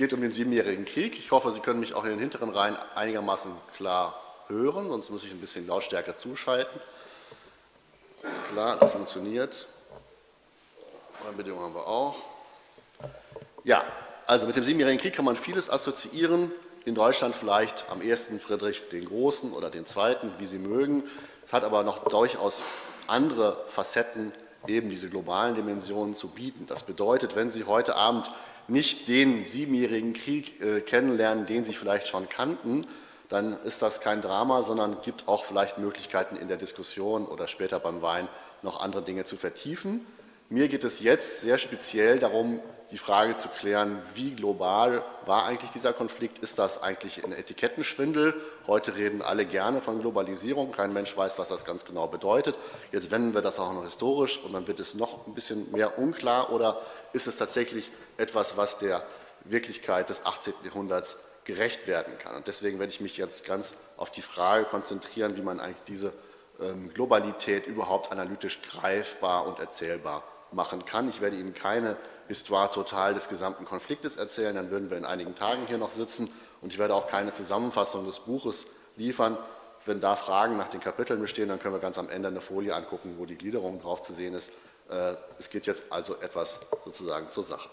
[0.00, 1.18] Geht um den Siebenjährigen Krieg.
[1.18, 4.18] Ich hoffe, Sie können mich auch in den hinteren Reihen einigermaßen klar
[4.48, 6.80] hören, sonst muss ich ein bisschen lautstärker zuschalten.
[8.22, 9.66] Ist klar, das funktioniert.
[11.36, 12.16] Bedingungen haben wir auch.
[13.64, 13.84] Ja,
[14.24, 16.50] also mit dem Siebenjährigen Krieg kann man vieles assoziieren.
[16.86, 21.04] In Deutschland vielleicht am ersten Friedrich den Großen oder den Zweiten, wie Sie mögen.
[21.44, 22.62] Es hat aber noch durchaus
[23.06, 24.32] andere Facetten,
[24.66, 26.66] eben diese globalen Dimensionen zu bieten.
[26.66, 28.30] Das bedeutet, wenn Sie heute Abend
[28.70, 32.86] nicht den siebenjährigen Krieg äh, kennenlernen, den sie vielleicht schon kannten,
[33.28, 37.78] dann ist das kein Drama, sondern gibt auch vielleicht Möglichkeiten in der Diskussion oder später
[37.78, 38.28] beim Wein
[38.62, 40.06] noch andere Dinge zu vertiefen.
[40.52, 45.70] Mir geht es jetzt sehr speziell darum, die Frage zu klären, wie global war eigentlich
[45.70, 46.40] dieser Konflikt?
[46.40, 48.34] Ist das eigentlich ein Etikettenschwindel?
[48.66, 50.72] Heute reden alle gerne von Globalisierung.
[50.72, 52.58] Kein Mensch weiß, was das ganz genau bedeutet.
[52.90, 56.00] Jetzt wenden wir das auch noch historisch und dann wird es noch ein bisschen mehr
[56.00, 56.52] unklar.
[56.52, 59.06] Oder ist es tatsächlich etwas, was der
[59.44, 60.54] Wirklichkeit des 18.
[60.64, 62.34] Jahrhunderts gerecht werden kann?
[62.34, 66.12] Und deswegen werde ich mich jetzt ganz auf die Frage konzentrieren, wie man eigentlich diese
[66.60, 71.08] ähm, Globalität überhaupt analytisch greifbar und erzählbar machen kann.
[71.08, 71.96] Ich werde Ihnen keine
[72.28, 76.30] Histoire total des gesamten Konfliktes erzählen, dann würden wir in einigen Tagen hier noch sitzen
[76.60, 79.36] und ich werde auch keine Zusammenfassung des Buches liefern.
[79.86, 82.74] Wenn da Fragen nach den Kapiteln bestehen, dann können wir ganz am Ende eine Folie
[82.74, 84.50] angucken, wo die Gliederung drauf zu sehen ist.
[84.90, 87.68] Äh, es geht jetzt also etwas sozusagen zur Sache.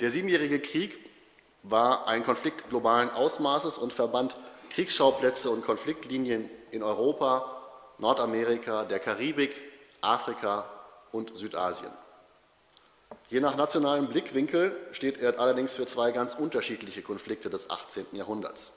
[0.00, 0.98] Der Siebenjährige Krieg
[1.62, 4.36] war ein Konflikt globalen Ausmaßes und verband
[4.70, 7.60] Kriegsschauplätze und Konfliktlinien in Europa,
[7.98, 9.54] Nordamerika, der Karibik,
[10.00, 10.64] Afrika
[11.12, 11.90] und Südasien.
[13.28, 18.06] Je nach nationalem Blickwinkel steht er allerdings für zwei ganz unterschiedliche Konflikte des 18.
[18.12, 18.70] Jahrhunderts.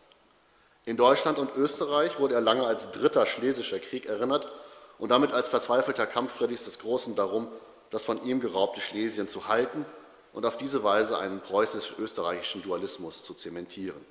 [0.85, 4.51] In Deutschland und Österreich wurde er lange als Dritter Schlesischer Krieg erinnert
[4.99, 7.47] und damit als verzweifelter Kampf Friedrichs des Großen darum,
[7.89, 9.85] das von ihm geraubte Schlesien zu halten
[10.33, 14.03] und auf diese Weise einen preußisch-österreichischen Dualismus zu zementieren.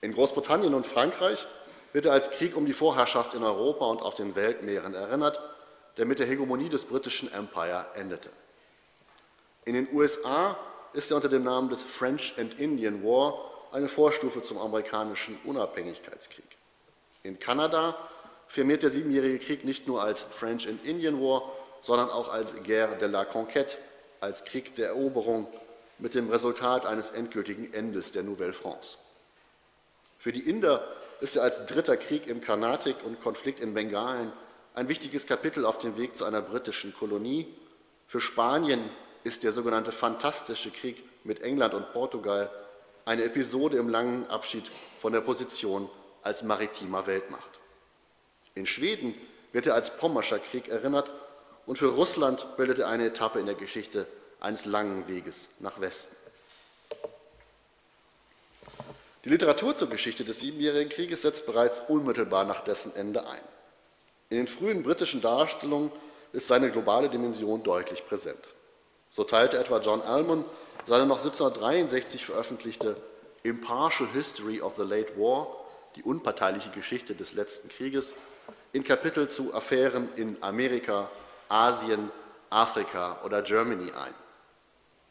[0.00, 1.46] In Großbritannien und Frankreich
[1.92, 5.40] wird er als Krieg um die Vorherrschaft in Europa und auf den Weltmeeren erinnert
[5.96, 8.30] der mit der Hegemonie des britischen Empire endete.
[9.64, 10.56] In den USA
[10.92, 16.44] ist er unter dem Namen des French and Indian War eine Vorstufe zum amerikanischen Unabhängigkeitskrieg.
[17.22, 17.96] In Kanada
[18.46, 22.96] firmiert der Siebenjährige Krieg nicht nur als French and Indian War, sondern auch als Guerre
[22.96, 23.76] de la Conquête,
[24.20, 25.46] als Krieg der Eroberung
[25.98, 28.98] mit dem Resultat eines endgültigen Endes der Nouvelle France.
[30.18, 30.86] Für die Inder
[31.20, 34.32] ist er als dritter Krieg im Karnatik und Konflikt in Bengalen
[34.76, 37.48] ein wichtiges Kapitel auf dem Weg zu einer britischen Kolonie.
[38.06, 38.90] Für Spanien
[39.24, 42.50] ist der sogenannte Fantastische Krieg mit England und Portugal
[43.06, 44.70] eine Episode im langen Abschied
[45.00, 45.88] von der Position
[46.22, 47.50] als maritimer Weltmacht.
[48.54, 49.16] In Schweden
[49.52, 51.10] wird er als Pommerscher Krieg erinnert
[51.64, 54.06] und für Russland bildet er eine Etappe in der Geschichte
[54.40, 56.14] eines langen Weges nach Westen.
[59.24, 63.55] Die Literatur zur Geschichte des Siebenjährigen Krieges setzt bereits unmittelbar nach dessen Ende ein.
[64.28, 65.92] In den frühen britischen Darstellungen
[66.32, 68.48] ist seine globale Dimension deutlich präsent.
[69.10, 70.46] So teilte etwa John Almond
[70.86, 72.96] seine noch 1763 veröffentlichte
[73.42, 75.48] Impartial History of the Late War,
[75.94, 78.14] die unparteiliche Geschichte des letzten Krieges,
[78.72, 81.10] in Kapitel zu Affären in Amerika,
[81.48, 82.10] Asien,
[82.50, 84.14] Afrika oder Germany ein.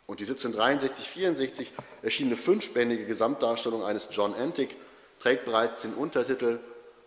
[0.08, 1.68] Und die 1763-64
[2.04, 4.76] erschienene fünfbändige Gesamtdarstellung eines John Antic
[5.20, 6.60] trägt bereits den Untertitel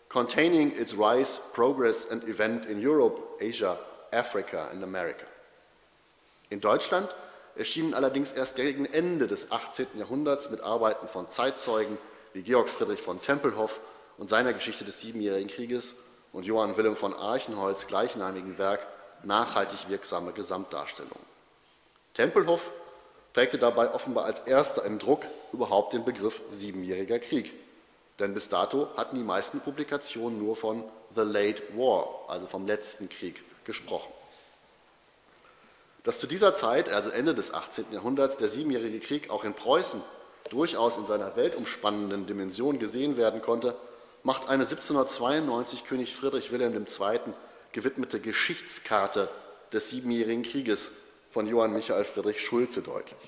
[0.09, 3.79] containing its rise, progress and event in Europe, Asia,
[4.13, 5.27] Africa and America.
[6.51, 7.09] In Deutschland
[7.57, 9.87] erschienen allerdings erst gegen Ende des 18.
[9.97, 11.99] Jahrhunderts mit Arbeiten von Zeitzeugen
[12.33, 13.81] wie Georg Friedrich von Tempelhoff
[14.17, 15.95] und seiner Geschichte des Siebenjährigen Krieges
[16.33, 18.87] und Johann Wilhelm von Archenholz gleichnamigen Werk
[19.25, 21.27] nachhaltig wirksame Gesamtdarstellungen.
[22.15, 22.71] Tempelhoff
[23.33, 27.53] prägte dabei offenbar als erster im Druck überhaupt den Begriff Siebenjähriger Krieg.
[28.19, 30.85] Denn bis dato hatten die meisten Publikationen nur von
[31.15, 34.13] The Late War, also vom letzten Krieg, gesprochen.
[36.03, 37.87] Dass zu dieser Zeit, also Ende des 18.
[37.93, 40.03] Jahrhunderts, der Siebenjährige Krieg auch in Preußen
[40.51, 43.77] durchaus in seiner weltumspannenden Dimension gesehen werden konnte,
[44.23, 47.21] macht eine 1792 König Friedrich Wilhelm II.
[47.73, 49.29] gewidmete Geschichtskarte
[49.73, 50.91] des Siebenjährigen Krieges
[51.31, 53.19] von Johann Michael Friedrich Schulze deutlich.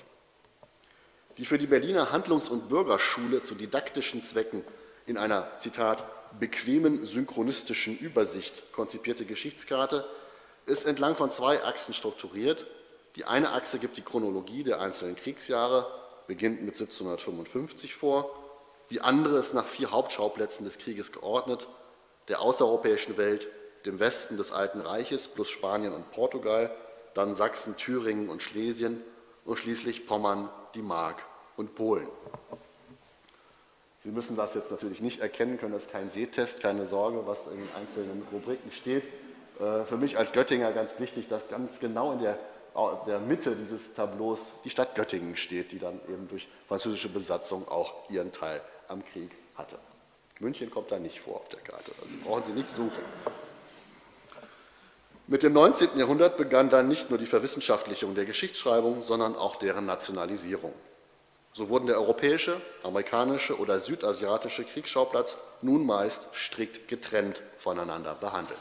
[1.37, 4.63] Die für die Berliner Handlungs- und Bürgerschule zu didaktischen Zwecken
[5.05, 6.05] in einer, Zitat,
[6.39, 10.05] bequemen synchronistischen Übersicht konzipierte Geschichtskarte
[10.65, 12.65] ist entlang von zwei Achsen strukturiert.
[13.15, 15.87] Die eine Achse gibt die Chronologie der einzelnen Kriegsjahre,
[16.27, 18.33] beginnt mit 1755 vor.
[18.89, 21.67] Die andere ist nach vier Hauptschauplätzen des Krieges geordnet,
[22.27, 23.47] der außereuropäischen Welt,
[23.85, 26.73] dem Westen des Alten Reiches plus Spanien und Portugal,
[27.13, 29.01] dann Sachsen, Thüringen und Schlesien
[29.43, 31.25] und schließlich Pommern, die Mark
[31.57, 32.07] und Polen.
[34.03, 37.47] Sie müssen das jetzt natürlich nicht erkennen können, das ist kein Sehtest, keine Sorge, was
[37.47, 39.03] in einzelnen Rubriken steht.
[39.59, 42.39] Äh, für mich als Göttinger ganz wichtig, dass ganz genau in der,
[43.05, 48.09] der Mitte dieses Tableaus die Stadt Göttingen steht, die dann eben durch französische Besatzung auch
[48.09, 49.77] ihren Teil am Krieg hatte.
[50.39, 53.03] München kommt da nicht vor auf der Karte, also brauchen Sie nicht suchen.
[55.27, 55.89] Mit dem 19.
[55.97, 60.73] Jahrhundert begann dann nicht nur die Verwissenschaftlichung der Geschichtsschreibung, sondern auch deren Nationalisierung.
[61.53, 68.59] So wurden der europäische, amerikanische oder südasiatische Kriegsschauplatz nun meist strikt getrennt voneinander behandelt.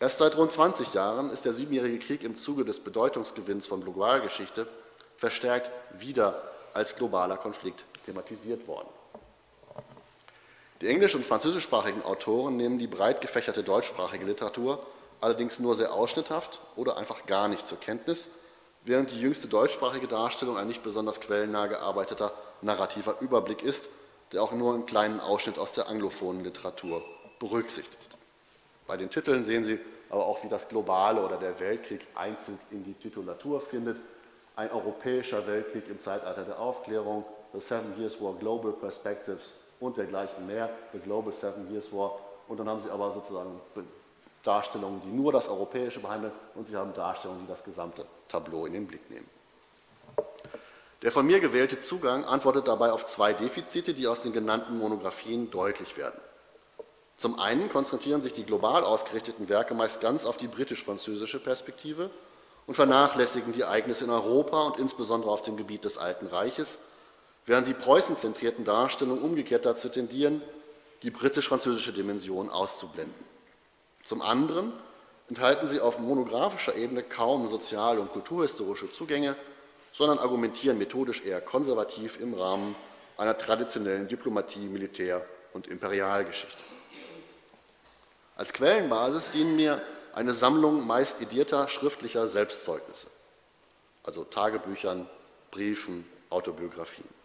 [0.00, 4.68] Erst seit rund 20 Jahren ist der Siebenjährige Krieg im Zuge des Bedeutungsgewinns von Globalgeschichte
[5.16, 6.42] verstärkt wieder
[6.74, 8.88] als globaler Konflikt thematisiert worden.
[10.80, 14.86] Die englisch- und französischsprachigen Autoren nehmen die breit gefächerte deutschsprachige Literatur
[15.20, 18.28] allerdings nur sehr ausschnitthaft oder einfach gar nicht zur Kenntnis,
[18.84, 22.32] während die jüngste deutschsprachige Darstellung ein nicht besonders quellennah gearbeiteter
[22.62, 23.88] narrativer Überblick ist,
[24.32, 27.02] der auch nur einen kleinen Ausschnitt aus der anglophonen Literatur
[27.38, 28.16] berücksichtigt.
[28.86, 29.78] Bei den Titeln sehen Sie
[30.10, 33.98] aber auch, wie das globale oder der Weltkrieg Einzug in die Titulatur findet.
[34.56, 40.46] Ein europäischer Weltkrieg im Zeitalter der Aufklärung, The Seven Years War Global Perspectives und dergleichen
[40.46, 42.18] mehr, The Global Seven Years War.
[42.48, 43.60] Und dann haben Sie aber sozusagen
[44.42, 48.72] Darstellungen, die nur das Europäische behandeln und Sie haben Darstellungen, die das gesamte Tableau in
[48.72, 49.28] den Blick nehmen.
[51.02, 55.50] Der von mir gewählte Zugang antwortet dabei auf zwei Defizite, die aus den genannten Monographien
[55.50, 56.20] deutlich werden.
[57.16, 62.10] Zum einen konzentrieren sich die global ausgerichteten Werke meist ganz auf die britisch-französische Perspektive
[62.66, 66.78] und vernachlässigen die Ereignisse in Europa und insbesondere auf dem Gebiet des Alten Reiches,
[67.46, 70.42] während die preußenzentrierten Darstellungen umgekehrt dazu tendieren,
[71.02, 73.27] die britisch-französische Dimension auszublenden.
[74.04, 74.72] Zum anderen
[75.28, 79.36] enthalten sie auf monographischer Ebene kaum sozial- und kulturhistorische Zugänge,
[79.92, 82.74] sondern argumentieren methodisch eher konservativ im Rahmen
[83.16, 86.62] einer traditionellen Diplomatie, Militär- und Imperialgeschichte.
[88.36, 93.08] Als Quellenbasis dienen mir eine Sammlung meist edierter schriftlicher Selbstzeugnisse,
[94.04, 95.08] also Tagebüchern,
[95.50, 97.17] Briefen, Autobiografien.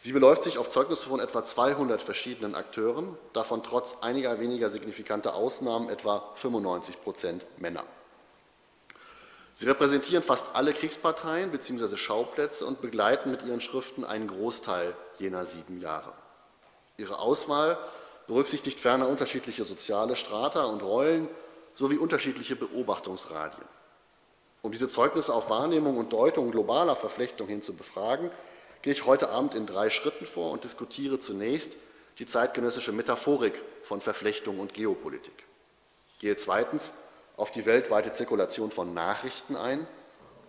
[0.00, 5.34] Sie beläuft sich auf Zeugnisse von etwa 200 verschiedenen Akteuren, davon trotz einiger weniger signifikanter
[5.34, 7.82] Ausnahmen etwa 95 Prozent Männer.
[9.56, 11.96] Sie repräsentieren fast alle Kriegsparteien bzw.
[11.96, 16.12] Schauplätze und begleiten mit ihren Schriften einen Großteil jener sieben Jahre.
[16.96, 17.76] Ihre Auswahl
[18.28, 21.28] berücksichtigt ferner unterschiedliche soziale Strata und Rollen
[21.74, 23.66] sowie unterschiedliche Beobachtungsradien.
[24.62, 28.30] Um diese Zeugnisse auf Wahrnehmung und Deutung globaler Verflechtung hin zu befragen,
[28.82, 31.76] gehe ich heute Abend in drei Schritten vor und diskutiere zunächst
[32.18, 35.44] die zeitgenössische Metaphorik von Verflechtung und Geopolitik.
[36.18, 36.92] Gehe zweitens
[37.36, 39.86] auf die weltweite Zirkulation von Nachrichten ein,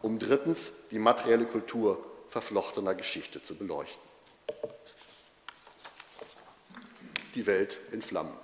[0.02, 4.02] um drittens die materielle Kultur verflochtener Geschichte zu beleuchten.
[7.36, 8.36] Die Welt in Flammen.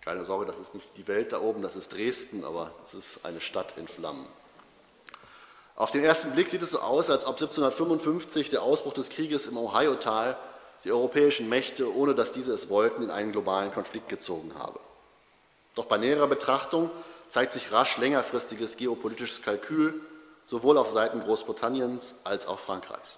[0.00, 3.24] Keine Sorge, das ist nicht die Welt da oben, das ist Dresden, aber es ist
[3.24, 4.26] eine Stadt in Flammen.
[5.80, 9.46] Auf den ersten Blick sieht es so aus, als ob 1755 der Ausbruch des Krieges
[9.46, 10.36] im Ohio-Tal
[10.84, 14.78] die europäischen Mächte, ohne dass diese es wollten, in einen globalen Konflikt gezogen habe.
[15.74, 16.90] Doch bei näherer Betrachtung
[17.30, 19.98] zeigt sich rasch längerfristiges geopolitisches Kalkül,
[20.44, 23.16] sowohl auf Seiten Großbritanniens als auch Frankreichs.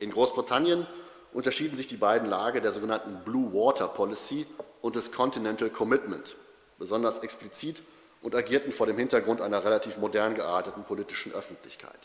[0.00, 0.88] In Großbritannien
[1.32, 4.48] unterschieden sich die beiden Lager der sogenannten Blue Water Policy
[4.82, 6.34] und des Continental Commitment
[6.76, 7.84] besonders explizit
[8.24, 11.98] und agierten vor dem Hintergrund einer relativ modern gearteten politischen Öffentlichkeit.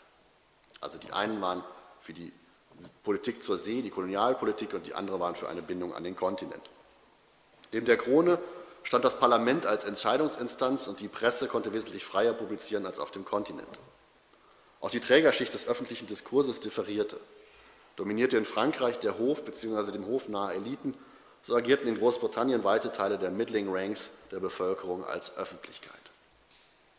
[0.82, 1.64] Also die einen waren
[1.98, 2.30] für die
[3.02, 6.62] Politik zur See, die Kolonialpolitik, und die anderen waren für eine Bindung an den Kontinent.
[7.72, 8.38] Neben der Krone
[8.82, 13.24] stand das Parlament als Entscheidungsinstanz und die Presse konnte wesentlich freier publizieren als auf dem
[13.24, 13.78] Kontinent.
[14.82, 17.18] Auch die Trägerschicht des öffentlichen Diskurses differierte.
[17.96, 19.92] Dominierte in Frankreich der Hof bzw.
[19.92, 20.94] dem Hof nahe Eliten,
[21.40, 25.99] so agierten in Großbritannien weite Teile der Middling Ranks der Bevölkerung als Öffentlichkeit.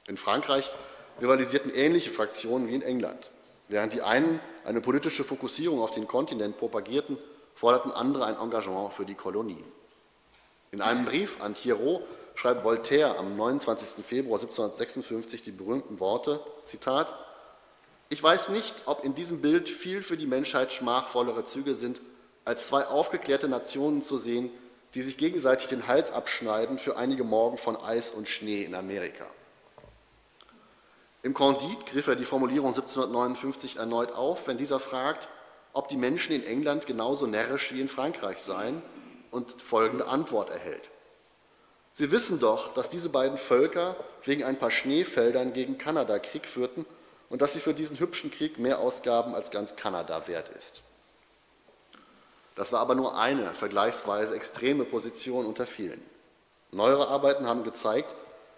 [0.07, 0.69] In Frankreich
[1.21, 3.29] rivalisierten ähnliche Fraktionen wie in England.
[3.67, 7.17] Während die einen eine politische Fokussierung auf den Kontinent propagierten,
[7.55, 9.63] forderten andere ein Engagement für die Kolonien.
[10.71, 12.01] In einem Brief an Thiero
[12.35, 14.03] schreibt Voltaire am 29.
[14.05, 17.13] Februar 1756 die berühmten Worte, Zitat,
[18.09, 22.01] ich weiß nicht, ob in diesem Bild viel für die Menschheit schmachvollere Züge sind,
[22.43, 24.49] als zwei aufgeklärte Nationen zu sehen,
[24.95, 29.25] die sich gegenseitig den Hals abschneiden für einige Morgen von Eis und Schnee in Amerika.
[31.23, 35.27] Im Candide griff er die Formulierung 1759 erneut auf, wenn dieser fragt,
[35.73, 38.81] ob die Menschen in England genauso närrisch wie in Frankreich seien
[39.29, 40.89] und folgende Antwort erhält.
[41.93, 46.85] Sie wissen doch, dass diese beiden Völker wegen ein paar Schneefeldern gegen Kanada Krieg führten
[47.29, 50.81] und dass sie für diesen hübschen Krieg mehr ausgaben, als ganz Kanada wert ist.
[52.55, 56.01] Das war aber nur eine vergleichsweise extreme Position unter vielen.
[56.71, 58.13] Neuere Arbeiten haben gezeigt,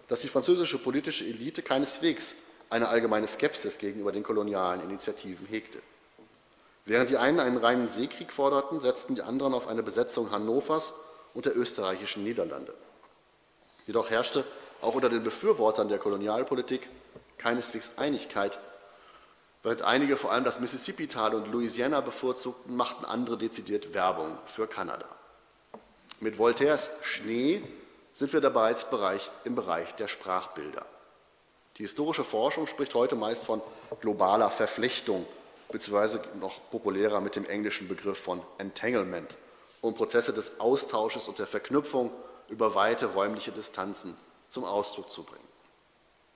[0.08, 2.34] dass die französische politische Elite keineswegs
[2.74, 5.78] eine allgemeine Skepsis gegenüber den kolonialen Initiativen hegte.
[6.84, 10.92] Während die einen einen reinen Seekrieg forderten, setzten die anderen auf eine Besetzung Hannovers
[11.34, 12.74] und der österreichischen Niederlande.
[13.86, 14.44] Jedoch herrschte
[14.82, 16.88] auch unter den Befürwortern der Kolonialpolitik
[17.38, 18.58] keineswegs Einigkeit.
[19.62, 25.08] Während einige vor allem das Mississippi-Tal und Louisiana bevorzugten, machten andere dezidiert Werbung für Kanada.
[26.18, 27.62] Mit Voltaires Schnee
[28.12, 28.74] sind wir dabei
[29.44, 30.84] im Bereich der Sprachbilder.
[31.76, 33.60] Die historische Forschung spricht heute meist von
[34.00, 35.26] globaler Verflechtung,
[35.72, 39.36] beziehungsweise noch populärer mit dem englischen Begriff von Entanglement,
[39.80, 42.12] um Prozesse des Austausches und der Verknüpfung
[42.48, 44.16] über weite räumliche Distanzen
[44.48, 45.42] zum Ausdruck zu bringen.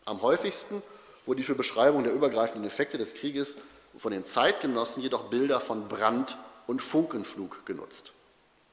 [0.06, 0.82] Am häufigsten
[1.24, 3.58] wurden die für Beschreibung der übergreifenden Effekte des Krieges
[3.96, 8.12] von den Zeitgenossen jedoch Bilder von Brand und Funkenflug genutzt.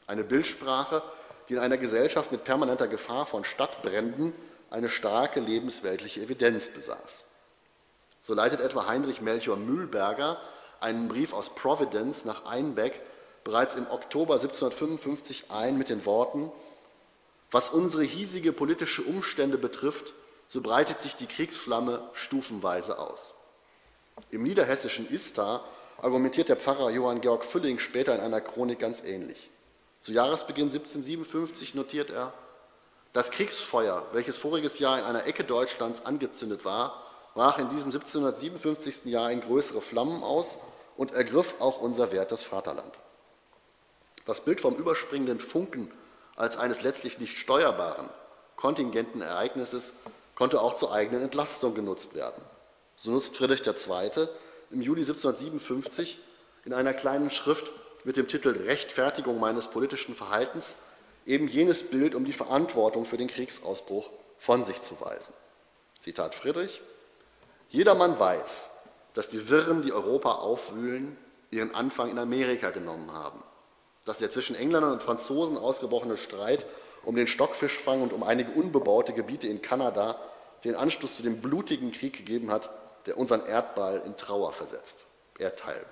[0.08, 1.04] Eine Bildsprache,
[1.48, 4.34] die in einer Gesellschaft mit permanenter Gefahr von Stadtbränden
[4.70, 7.24] eine starke lebensweltliche Evidenz besaß.
[8.22, 10.40] So leitet etwa Heinrich Melchior Mühlberger
[10.80, 13.02] einen Brief aus Providence nach Einbeck
[13.44, 16.52] bereits im Oktober 1755 ein mit den Worten
[17.56, 20.14] was unsere hiesige politische Umstände betrifft,
[20.50, 23.34] so breitet sich die Kriegsflamme stufenweise aus.
[24.30, 25.64] Im niederhessischen Istar
[25.98, 29.50] argumentiert der Pfarrer Johann Georg Fülling später in einer Chronik ganz ähnlich.
[30.02, 32.34] Zu Jahresbeginn 1757 notiert er,
[33.16, 37.02] das Kriegsfeuer, welches voriges Jahr in einer Ecke Deutschlands angezündet war,
[37.34, 39.06] brach in diesem 1757.
[39.06, 40.58] Jahr in größere Flammen aus
[40.98, 42.94] und ergriff auch unser wertes Vaterland.
[44.26, 45.90] Das Bild vom überspringenden Funken
[46.36, 48.10] als eines letztlich nicht steuerbaren,
[48.58, 49.94] kontingenten Ereignisses
[50.36, 52.44] konnte auch zur eigenen Entlastung genutzt werden.
[52.98, 54.28] So nutzt Friedrich II.
[54.72, 56.20] im Juli 1757
[56.66, 57.72] in einer kleinen Schrift
[58.04, 60.76] mit dem Titel Rechtfertigung meines politischen Verhaltens
[61.26, 65.34] eben jenes Bild, um die Verantwortung für den Kriegsausbruch von sich zu weisen.
[66.00, 66.82] Zitat Friedrich,
[67.70, 68.70] Jedermann weiß,
[69.14, 71.18] dass die Wirren, die Europa aufwühlen,
[71.52, 73.44] ihren Anfang in Amerika genommen haben
[74.06, 76.66] dass der zwischen Engländern und Franzosen ausgebrochene Streit
[77.04, 80.20] um den Stockfischfang und um einige unbebaute Gebiete in Kanada
[80.64, 82.70] den Anstoß zu dem blutigen Krieg gegeben hat,
[83.06, 85.04] der unseren Erdball in Trauer versetzt.
[85.38, 85.86] Erdteil.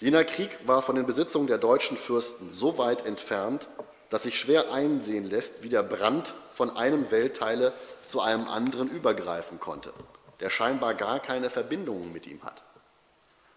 [0.00, 3.68] Jener Krieg war von den Besitzungen der deutschen Fürsten so weit entfernt,
[4.08, 7.74] dass sich schwer einsehen lässt, wie der Brand von einem Weltteile
[8.06, 9.92] zu einem anderen übergreifen konnte,
[10.40, 12.62] der scheinbar gar keine Verbindungen mit ihm hat.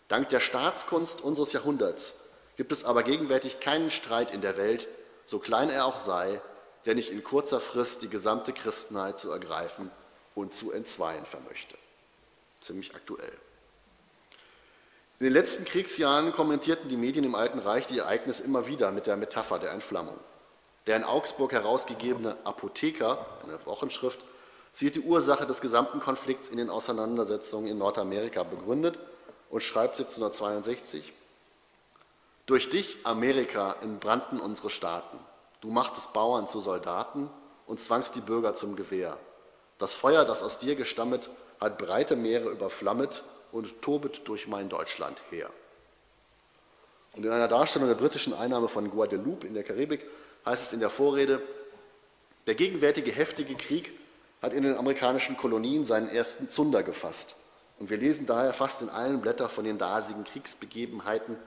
[0.10, 2.16] Dank der Staatskunst unseres Jahrhunderts
[2.58, 4.90] gibt es aber gegenwärtig keinen Streit in der Welt,
[5.24, 6.42] so klein er auch sei,
[6.86, 9.90] der nicht in kurzer Frist die gesamte Christenheit zu ergreifen
[10.36, 11.78] und zu entzweien vermöchte.
[12.60, 13.32] Ziemlich aktuell.
[15.24, 19.08] In den letzten Kriegsjahren kommentierten die Medien im Alten Reich die Ereignisse immer wieder mit
[19.08, 20.18] der Metapher der Entflammung.
[20.86, 24.20] Der in Augsburg herausgegebene Apotheker, eine Wochenschrift,
[24.74, 29.00] sieht die Ursache des gesamten Konflikts in den Auseinandersetzungen in Nordamerika begründet
[29.50, 31.14] und schreibt 1762,
[32.46, 35.18] durch dich, Amerika, entbrannten unsere Staaten.
[35.62, 37.30] Du machtest Bauern zu Soldaten
[37.66, 39.18] und zwangst die Bürger zum Gewehr.
[39.78, 41.30] Das Feuer, das aus dir gestammet,
[41.62, 43.24] hat breite Meere überflammet
[43.54, 45.50] und tobet durch mein Deutschland her.
[47.16, 50.06] Und in einer Darstellung der britischen Einnahme von Guadeloupe in der Karibik
[50.46, 51.42] heißt es in der Vorrede,
[52.48, 53.92] der gegenwärtige heftige Krieg
[54.42, 57.38] hat in den amerikanischen Kolonien seinen ersten Zunder gefasst.
[57.80, 61.38] Und wir lesen daher fast in allen Blättern von den dasigen Kriegsbegebenheiten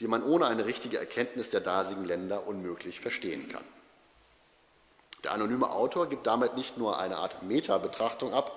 [0.00, 3.64] die man ohne eine richtige Erkenntnis der dasigen Länder unmöglich verstehen kann.
[5.24, 8.52] Der anonyme Autor gibt damit nicht nur eine Art Meta-Betrachtung ab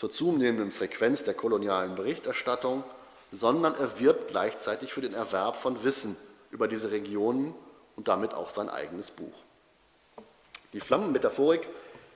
[0.00, 2.84] zur zunehmenden Frequenz der kolonialen Berichterstattung,
[3.32, 6.16] sondern er wirbt gleichzeitig für den Erwerb von Wissen
[6.50, 7.54] über diese Regionen
[7.96, 9.34] und damit auch sein eigenes Buch.
[10.72, 11.68] Die Flammenmetaphorik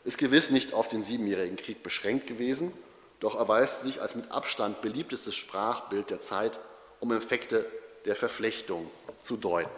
[0.03, 2.73] ist gewiss nicht auf den Siebenjährigen Krieg beschränkt gewesen,
[3.21, 6.59] doch erweist sich als mit Abstand beliebtestes Sprachbild der Zeit,
[7.01, 7.67] um Effekte
[8.07, 9.69] der Verflechtung zu deuten.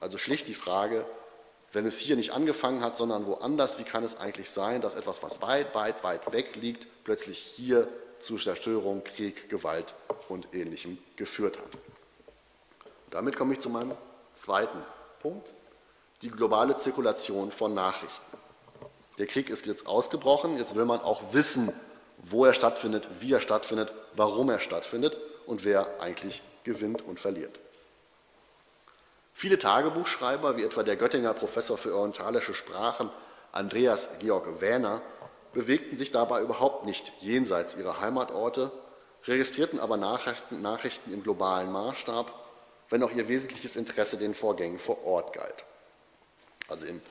[0.00, 1.04] Also schlicht die Frage,
[1.72, 5.22] wenn es hier nicht angefangen hat, sondern woanders, wie kann es eigentlich sein, dass etwas,
[5.22, 9.94] was weit, weit, weit weg liegt, plötzlich hier zu Zerstörung, Krieg, Gewalt
[10.28, 11.68] und Ähnlichem geführt hat.
[13.10, 13.92] Damit komme ich zu meinem
[14.34, 14.78] zweiten
[15.20, 15.52] Punkt,
[16.22, 18.24] die globale Zirkulation von Nachrichten.
[19.18, 21.72] Der Krieg ist jetzt ausgebrochen, jetzt will man auch wissen,
[22.18, 27.58] wo er stattfindet, wie er stattfindet, warum er stattfindet und wer eigentlich gewinnt und verliert.
[29.38, 33.10] Viele Tagebuchschreiber, wie etwa der Göttinger Professor für orientalische Sprachen
[33.52, 35.02] Andreas Georg Wähner,
[35.52, 38.72] bewegten sich dabei überhaupt nicht jenseits ihrer Heimatorte,
[39.26, 42.32] registrierten aber Nachrichten, Nachrichten im globalen Maßstab,
[42.88, 45.66] wenn auch ihr wesentliches Interesse den Vorgängen vor Ort galt.
[46.68, 47.02] Also in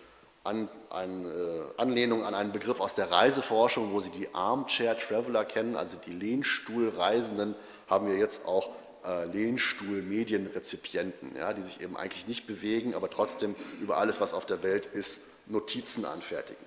[0.43, 5.45] an, eine äh, Anlehnung an einen Begriff aus der Reiseforschung, wo Sie die Armchair Traveler
[5.45, 7.53] kennen, also die Lehnstuhlreisenden,
[7.87, 8.71] haben wir jetzt auch
[9.05, 14.45] äh, Lehnstuhl-Medienrezipienten, ja, die sich eben eigentlich nicht bewegen, aber trotzdem über alles, was auf
[14.45, 16.63] der Welt ist, Notizen anfertigen.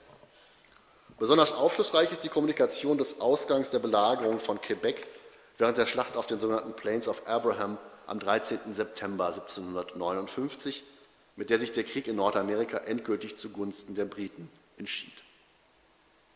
[1.19, 5.07] Besonders aufschlussreich ist die Kommunikation des Ausgangs der Belagerung von Quebec
[5.59, 8.73] während der Schlacht auf den sogenannten Plains of Abraham am 13.
[8.73, 10.85] September 1759
[11.39, 15.13] mit der sich der Krieg in Nordamerika endgültig zugunsten der Briten entschied.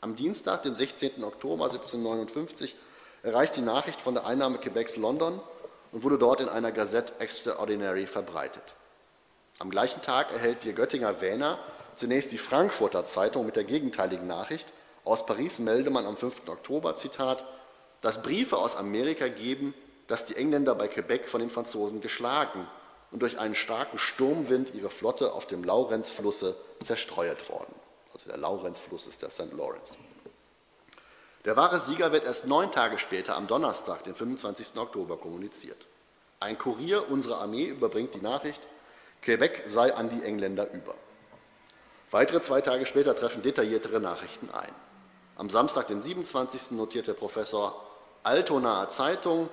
[0.01, 1.25] Am Dienstag, dem 16.
[1.25, 2.77] Oktober 1759,
[3.25, 5.41] erreicht die Nachricht von der Einnahme Quebecs London
[5.93, 8.65] und wurde dort in einer Gazette Extraordinary verbreitet.
[9.59, 11.59] Am gleichen Tag erhält die Göttinger Wähner
[11.95, 14.73] zunächst die Frankfurter Zeitung mit der gegenteiligen Nachricht.
[15.05, 16.49] Aus Paris melde man am 5.
[16.49, 17.45] Oktober, Zitat,
[18.01, 19.75] dass Briefe aus Amerika geben,
[20.07, 22.67] dass die Engländer bei Quebec von den Franzosen geschlagen
[23.11, 27.75] und durch einen starken Sturmwind ihre Flotte auf dem Laurenzflusse zerstreut worden.
[28.13, 29.53] Also der Laurenzfluss ist der St.
[29.53, 29.97] Lawrence.
[31.45, 34.77] Der wahre Sieger wird erst neun Tage später, am Donnerstag, den 25.
[34.77, 35.87] Oktober, kommuniziert.
[36.39, 38.61] Ein Kurier unserer Armee überbringt die Nachricht,
[39.23, 40.95] Quebec sei an die Engländer über.
[42.13, 44.73] Weitere zwei Tage später treffen detailliertere Nachrichten ein.
[45.37, 46.73] Am Samstag, den 27.
[46.73, 47.83] notiert der Professor
[48.23, 49.49] Altonaer Zeitung,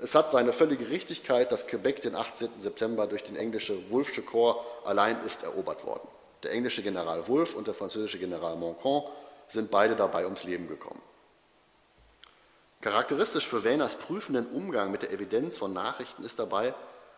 [0.00, 2.58] es hat seine völlige Richtigkeit, dass Quebec den 18.
[2.58, 6.08] September durch den englischen Wolfsche Korps allein ist erobert worden.
[6.42, 9.04] Der englische General Wolfe und der französische General Montcalm
[9.46, 11.02] sind beide dabei ums Leben gekommen.
[12.80, 16.74] Charakteristisch für Wähners prüfenden Umgang mit der Evidenz von Nachrichten ist dabei,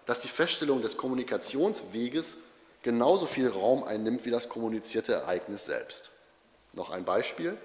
[0.06, 2.38] dass die Feststellung des Kommunikationsweges
[2.82, 6.10] genauso viel Raum einnimmt wie das kommunizierte Ereignis selbst.
[6.72, 7.58] Noch ein Beispiel.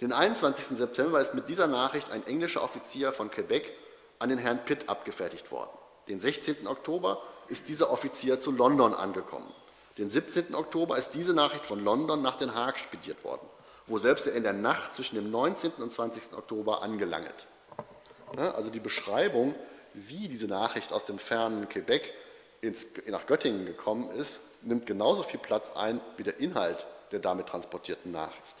[0.00, 0.76] Den 21.
[0.78, 3.72] September ist mit dieser Nachricht ein englischer Offizier von Quebec
[4.20, 5.70] an den Herrn Pitt abgefertigt worden.
[6.08, 6.68] Den 16.
[6.68, 9.52] Oktober ist dieser Offizier zu London angekommen.
[9.98, 10.54] Den 17.
[10.54, 13.46] Oktober ist diese Nachricht von London nach Den Haag spediert worden,
[13.86, 15.72] wo selbst er in der Nacht zwischen dem 19.
[15.78, 16.32] und 20.
[16.36, 17.46] Oktober angelangt.
[18.36, 19.54] Also die Beschreibung,
[19.92, 22.12] wie diese Nachricht aus dem fernen Quebec
[22.60, 27.46] ins, nach Göttingen gekommen ist, nimmt genauso viel Platz ein wie der Inhalt der damit
[27.46, 28.56] transportierten Nachricht.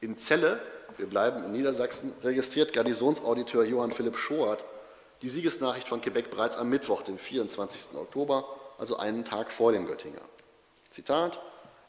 [0.00, 0.60] In Celle
[0.96, 4.64] wir bleiben in Niedersachsen, registriert Garnisonsauditeur Johann Philipp Schoert
[5.22, 7.94] die Siegesnachricht von Quebec bereits am Mittwoch, dem 24.
[7.94, 8.46] Oktober,
[8.78, 10.20] also einen Tag vor dem Göttinger.
[10.90, 11.40] Zitat: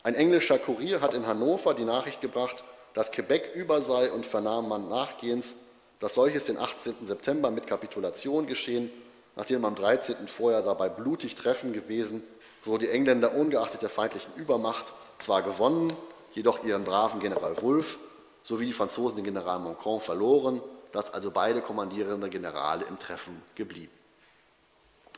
[0.08, 4.70] Ein englischer Kurier hat in Hannover die Nachricht gebracht, dass Quebec über sei und vernahm
[4.70, 5.58] man nachgehends,
[6.00, 7.06] dass solches den 18.
[7.06, 8.90] September mit Kapitulation geschehen,
[9.36, 10.30] nachdem am 13.
[10.30, 12.24] vorher dabei blutig Treffen gewesen,
[12.62, 15.92] so die Engländer ungeachtet der feindlichen Übermacht zwar gewonnen,
[16.32, 17.98] jedoch ihren braven General Wulff
[18.44, 20.62] sowie die Franzosen den General Montcalm verloren,
[20.94, 23.92] dass also beide kommandierende Generale im Treffen geblieben.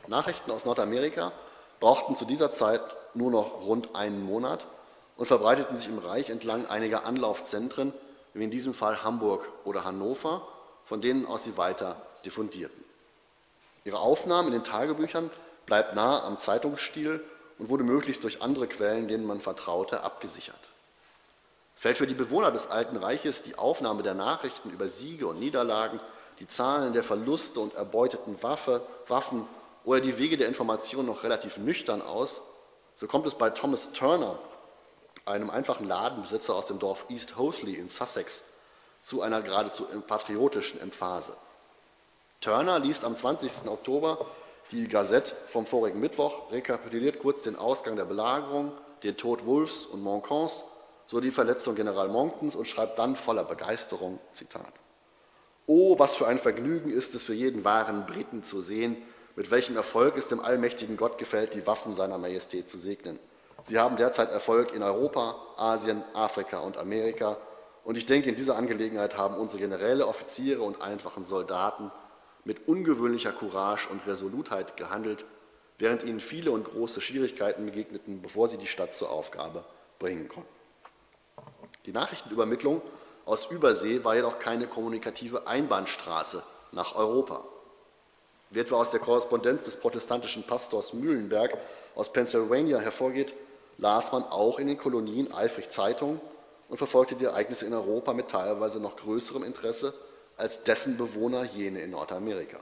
[0.08, 1.32] Nachrichten aus Nordamerika
[1.80, 2.82] brauchten zu dieser Zeit
[3.14, 4.66] nur noch rund einen Monat
[5.20, 7.94] und verbreiteten sich im Reich entlang einiger Anlaufzentren,
[8.34, 10.48] wie in diesem Fall Hamburg oder Hannover,
[10.86, 12.84] von denen aus sie weiter diffundierten.
[13.84, 15.30] Ihre Aufnahme in den Tagebüchern
[15.68, 17.24] bleibt nahe am Zeitungsstil
[17.60, 20.70] und wurde möglichst durch andere Quellen, denen man vertraute, abgesichert
[21.80, 26.02] fällt für die Bewohner des Alten Reiches die Aufnahme der Nachrichten über Siege und Niederlagen,
[26.40, 29.48] die Zahlen der Verluste und erbeuteten Waffe, Waffen
[29.86, 32.42] oder die Wege der Information noch relativ nüchtern aus,
[32.96, 34.38] so kommt es bei Thomas Turner,
[35.26, 38.44] einem einfachen Ladenbesitzer aus dem Dorf East Hoathly in Sussex,
[39.02, 41.36] zu einer geradezu patriotischen Emphase.
[42.42, 43.68] Turner liest am 20.
[43.70, 44.26] Oktober
[44.72, 48.72] die Gazette vom vorigen Mittwoch, rekapituliert kurz den Ausgang der Belagerung,
[49.04, 50.66] den Tod Wolfs und Montcalms
[51.10, 54.72] so die Verletzung General Monktons und schreibt dann voller Begeisterung, Zitat,
[55.66, 58.96] Oh, was für ein Vergnügen ist es für jeden wahren Briten zu sehen,
[59.36, 63.20] mit welchem Erfolg es dem allmächtigen Gott gefällt, die Waffen seiner Majestät zu segnen.
[63.70, 67.38] Sie haben derzeit Erfolg in Europa, Asien, Afrika und Amerika.
[67.84, 71.92] Und ich denke, in dieser Angelegenheit haben unsere Generäle, Offiziere und einfachen Soldaten
[72.44, 75.24] mit ungewöhnlicher Courage und Resolutheit gehandelt,
[75.78, 79.64] während ihnen viele und große Schwierigkeiten begegneten, bevor sie die Stadt zur Aufgabe
[80.00, 80.50] bringen konnten.
[81.86, 82.82] Die Nachrichtenübermittlung
[83.26, 87.44] aus Übersee war jedoch keine kommunikative Einbahnstraße nach Europa.
[88.50, 91.56] Wie etwa aus der Korrespondenz des protestantischen Pastors Mühlenberg
[91.94, 93.36] aus Pennsylvania hervorgeht,
[93.80, 96.20] las man auch in den Kolonien eifrig Zeitungen
[96.68, 99.94] und verfolgte die Ereignisse in Europa mit teilweise noch größerem Interesse
[100.38, 102.60] als dessen Bewohner jene in Nordamerika.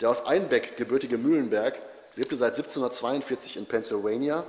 [0.00, 1.78] Der aus Einbeck gebürtige Mühlenberg
[2.14, 4.44] lebte seit 1742 in Pennsylvania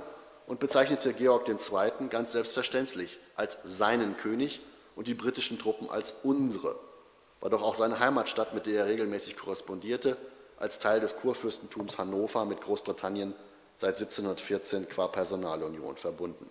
[0.46, 2.08] und bezeichnete Georg II.
[2.08, 4.60] ganz selbstverständlich als seinen König
[4.96, 6.76] und die britischen Truppen als unsere,
[7.40, 10.16] war doch auch seine Heimatstadt, mit der er regelmäßig korrespondierte,
[10.58, 13.34] als Teil des Kurfürstentums Hannover mit Großbritannien
[13.82, 16.48] seit 1714 qua Personalunion verbunden.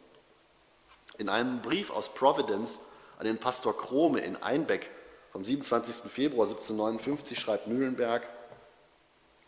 [1.18, 2.82] In einem Brief aus Providence
[3.18, 4.90] an den Pastor Krome in Einbeck
[5.32, 6.12] vom 27.
[6.12, 8.24] Februar 1759 schreibt Mühlenberg,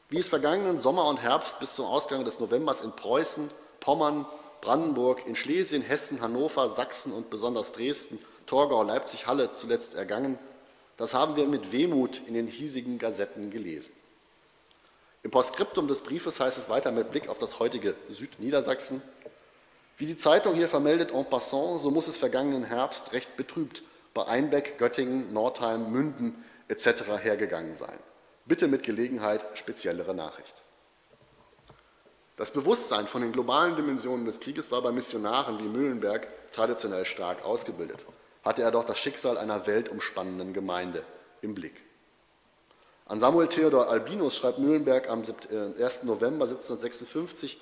[0.08, 3.50] wie es vergangenen Sommer und Herbst bis zum Ausgang des Novembers in Preußen,
[3.82, 4.26] Pommern,
[4.62, 10.40] Brandenburg, in Schlesien, Hessen, Hannover, Sachsen und besonders Dresden, Torgau, Leipzig, Halle zuletzt ergangen,
[10.96, 13.94] das haben wir mit Wehmut in den hiesigen Gazetten gelesen.
[15.24, 19.02] Im Postskriptum des Briefes heißt es weiter mit Blick auf das heutige Südniedersachsen,
[19.98, 23.84] wie die Zeitung hier vermeldet en passant, so muss es vergangenen Herbst recht betrübt
[24.14, 27.18] bei Einbeck, Göttingen, Nordheim, Münden etc.
[27.22, 27.98] hergegangen sein.
[28.46, 30.62] Bitte mit Gelegenheit speziellere Nachricht.
[32.36, 37.46] Das Bewusstsein von den globalen Dimensionen des Krieges war bei Missionaren wie Mühlenberg traditionell stark
[37.46, 38.04] ausgebildet.
[38.44, 41.04] Hatte er doch das Schicksal einer weltumspannenden Gemeinde
[41.42, 41.82] im Blick.
[43.06, 45.30] An Samuel Theodor Albinus schreibt Mühlenberg am 1.
[45.50, 47.60] Äh, November 1756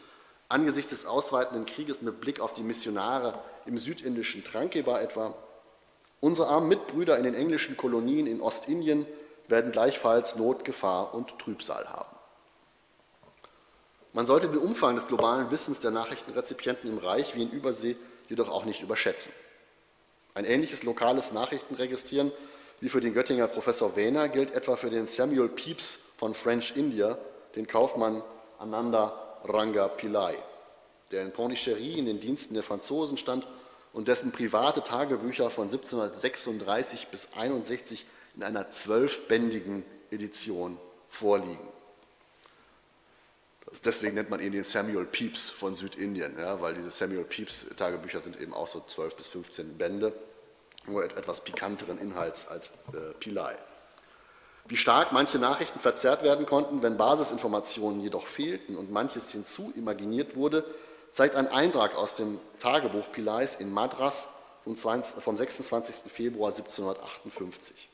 [0.50, 5.34] angesichts des ausweitenden Krieges mit Blick auf die Missionare im südindischen Trankebar etwa,
[6.20, 9.08] unsere armen Mitbrüder in den englischen Kolonien in Ostindien
[9.48, 12.16] werden gleichfalls Not, Gefahr und Trübsal haben.
[14.14, 17.96] Man sollte den Umfang des globalen Wissens der Nachrichtenrezipienten im Reich wie in Übersee
[18.28, 19.32] jedoch auch nicht überschätzen.
[20.34, 22.32] Ein ähnliches lokales Nachrichtenregistrieren
[22.82, 27.18] wie für den Göttinger Professor Wehner gilt etwa für den Samuel Pepys von French India,
[27.56, 28.24] den Kaufmann
[28.60, 30.36] Ananda Ranga Pillai,
[31.12, 33.48] der in Pondichéry in den Diensten der Franzosen stand
[33.94, 40.78] und dessen private Tagebücher von 1736 bis 61 in einer zwölfbändigen Edition
[41.10, 41.68] vorliegen.
[43.86, 48.20] Deswegen nennt man ihn den Samuel Pepys von Südindien, ja, weil diese Samuel Pepys Tagebücher
[48.20, 50.14] sind eben auch so 12 bis 15 Bände,
[50.88, 53.56] nur etwas pikanteren Inhalts als äh, Pillai.
[54.68, 60.64] Wie stark manche Nachrichten verzerrt werden konnten, wenn Basisinformationen jedoch fehlten und manches hinzuimaginiert wurde,
[61.12, 64.28] zeigt ein Eintrag aus dem Tagebuch Pillais in Madras
[64.64, 64.76] vom
[65.38, 66.12] 26.
[66.12, 67.90] Februar 1758.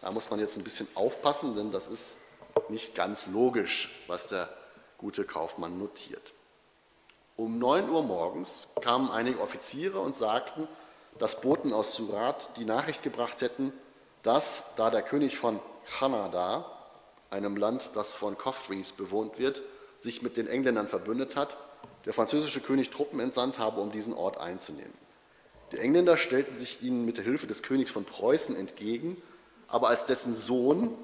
[0.00, 2.16] Da muss man jetzt ein bisschen aufpassen, denn das ist
[2.68, 4.48] nicht ganz logisch, was der
[4.98, 6.32] gute Kaufmann notiert.
[7.36, 10.68] Um 9 Uhr morgens kamen einige Offiziere und sagten,
[11.18, 13.72] dass Boten aus Surat die Nachricht gebracht hätten,
[14.22, 15.60] dass, da der König von
[15.98, 16.70] Kanada,
[17.30, 19.62] einem Land, das von Coffrees bewohnt wird,
[19.98, 21.56] sich mit den Engländern verbündet hat,
[22.04, 24.92] der französische König Truppen entsandt habe, um diesen Ort einzunehmen.
[25.72, 29.20] Die Engländer stellten sich ihnen mit der Hilfe des Königs von Preußen entgegen,
[29.66, 30.96] aber als dessen Sohn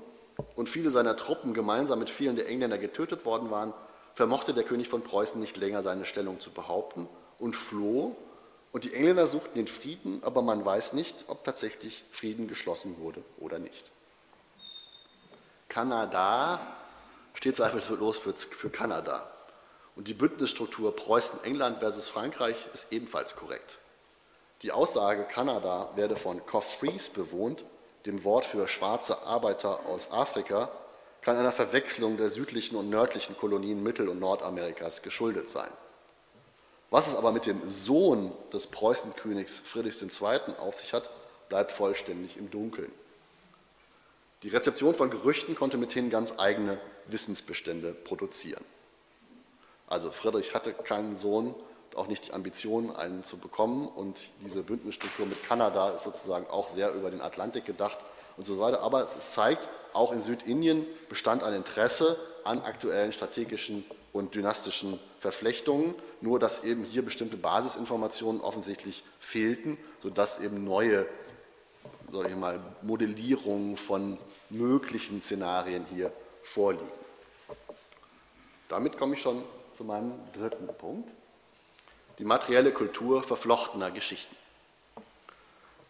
[0.54, 3.74] und viele seiner Truppen gemeinsam mit vielen der Engländer getötet worden waren,
[4.14, 8.16] vermochte der König von Preußen nicht länger seine Stellung zu behaupten und floh.
[8.72, 13.22] Und die Engländer suchten den Frieden, aber man weiß nicht, ob tatsächlich Frieden geschlossen wurde
[13.38, 13.90] oder nicht.
[15.68, 16.76] Kanada
[17.34, 19.30] steht zweifellos für, Kanada.
[19.96, 23.78] Und die Bündnisstruktur Preußen-England versus Frankreich ist ebenfalls korrekt.
[24.62, 27.64] Die Aussage, Kanada werde von Coffrees bewohnt,
[28.06, 30.70] dem Wort für schwarze Arbeiter aus Afrika,
[31.22, 35.70] kann einer Verwechslung der südlichen und nördlichen Kolonien Mittel- und Nordamerikas geschuldet sein.
[36.90, 40.56] Was es aber mit dem Sohn des Preußenkönigs Friedrichs II.
[40.58, 41.10] auf sich hat,
[41.48, 42.92] bleibt vollständig im Dunkeln.
[44.42, 48.64] Die Rezeption von Gerüchten konnte mithin ganz eigene Wissensbestände produzieren.
[49.86, 51.54] Also Friedrich hatte keinen Sohn,
[51.94, 53.86] auch nicht die Ambition, einen zu bekommen.
[53.88, 57.98] Und diese Bündnisstruktur mit Kanada ist sozusagen auch sehr über den Atlantik gedacht
[58.40, 58.80] und so weiter.
[58.80, 65.94] Aber es zeigt, auch in Südindien bestand ein Interesse an aktuellen strategischen und dynastischen Verflechtungen,
[66.22, 71.06] nur dass eben hier bestimmte Basisinformationen offensichtlich fehlten, sodass eben neue
[72.26, 76.10] ich mal, Modellierungen von möglichen Szenarien hier
[76.42, 76.88] vorliegen.
[78.70, 79.44] Damit komme ich schon
[79.76, 81.10] zu meinem dritten Punkt,
[82.18, 84.34] die materielle Kultur verflochtener Geschichten.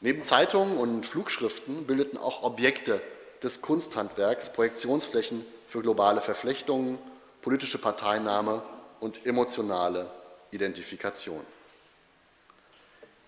[0.00, 3.02] Neben Zeitungen und Flugschriften bildeten auch Objekte
[3.42, 6.98] des Kunsthandwerks Projektionsflächen für globale Verflechtungen,
[7.42, 8.62] politische Parteinahme
[9.00, 10.10] und emotionale
[10.50, 11.44] Identifikation.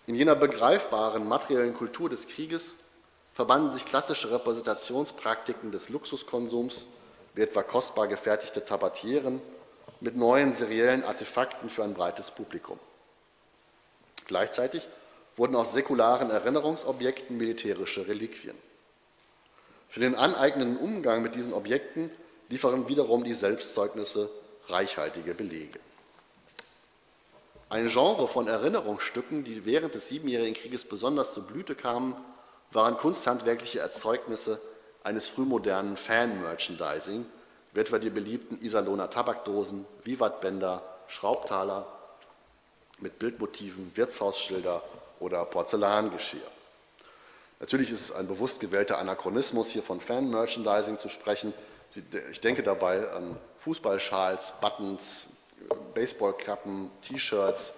[0.07, 2.75] In jener begreifbaren materiellen Kultur des Krieges
[3.35, 6.87] verbanden sich klassische Repräsentationspraktiken des Luxuskonsums,
[7.35, 9.41] wie etwa kostbar gefertigte Tabatieren,
[10.01, 12.79] mit neuen seriellen Artefakten für ein breites Publikum.
[14.27, 14.83] Gleichzeitig
[15.37, 18.57] wurden aus säkularen Erinnerungsobjekten militärische Reliquien.
[19.89, 22.11] Für den aneignenden Umgang mit diesen Objekten
[22.49, 24.31] liefern wiederum die Selbstzeugnisse
[24.69, 25.81] reichhaltige Belege.
[27.69, 32.15] Ein Genre von Erinnerungsstücken, die während des Siebenjährigen Krieges besonders zur Blüte kamen,
[32.71, 34.61] waren kunsthandwerkliche Erzeugnisse
[35.05, 37.27] eines frühmodernen Fan-Merchandising,
[37.73, 41.87] wie etwa die beliebten Iserlohner Tabakdosen, Vivatbänder, Schraubtaler
[42.99, 44.83] mit Bildmotiven, Wirtshausschilder
[45.23, 46.41] oder Porzellangeschirr.
[47.61, 51.55] Natürlich ist es ein bewusst gewählter Anachronismus, hier von Fan-Merchandising zu sprechen.
[52.33, 55.25] Ich denke dabei an Fußballschals, Buttons,
[55.95, 57.75] Baseballkappen, T-Shirts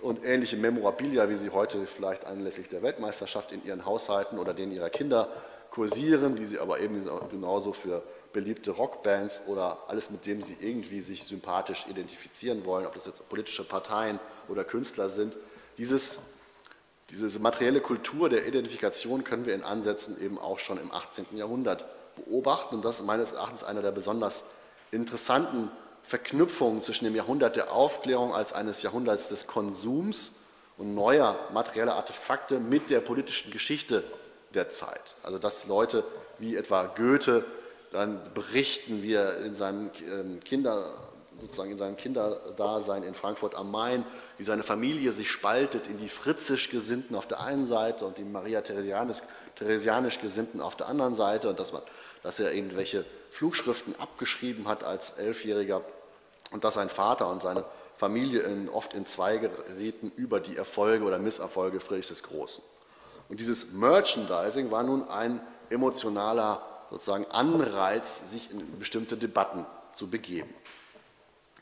[0.00, 4.72] und ähnliche Memorabilia, wie sie heute vielleicht anlässlich der Weltmeisterschaft in ihren Haushalten oder denen
[4.72, 5.28] ihrer Kinder
[5.70, 11.02] kursieren, die sie aber eben genauso für beliebte Rockbands oder alles, mit dem sie irgendwie
[11.02, 15.36] sich sympathisch identifizieren wollen, ob das jetzt politische Parteien oder Künstler sind.
[15.76, 16.18] Dieses,
[17.10, 21.26] diese materielle Kultur der Identifikation können wir in Ansätzen eben auch schon im 18.
[21.36, 21.84] Jahrhundert
[22.16, 24.44] beobachten und das ist meines Erachtens einer der besonders
[24.90, 25.70] interessanten
[26.02, 30.32] Verknüpfungen zwischen dem Jahrhundert der Aufklärung als eines Jahrhunderts des Konsums
[30.78, 34.04] und neuer materieller Artefakte mit der politischen Geschichte
[34.54, 35.14] der Zeit.
[35.22, 36.04] Also dass Leute
[36.38, 37.44] wie etwa Goethe
[37.90, 40.92] dann berichten, wie er in seinem ähm, Kinder
[41.40, 44.04] sozusagen in seinem Kinderdasein in Frankfurt am Main,
[44.38, 48.24] wie seine Familie sich spaltet in die fritzisch Gesinnten auf der einen Seite und die
[48.24, 49.18] Maria Theresianisch,
[49.56, 51.82] Theresianisch Gesinnten auf der anderen Seite und dass, man,
[52.22, 55.82] dass er irgendwelche Flugschriften abgeschrieben hat als Elfjähriger
[56.52, 57.64] und dass sein Vater und seine
[57.96, 62.62] Familie in, oft in Zweige gerieten über die Erfolge oder Misserfolge Friedrichs des Großen.
[63.28, 70.54] Und dieses Merchandising war nun ein emotionaler sozusagen Anreiz, sich in bestimmte Debatten zu begeben.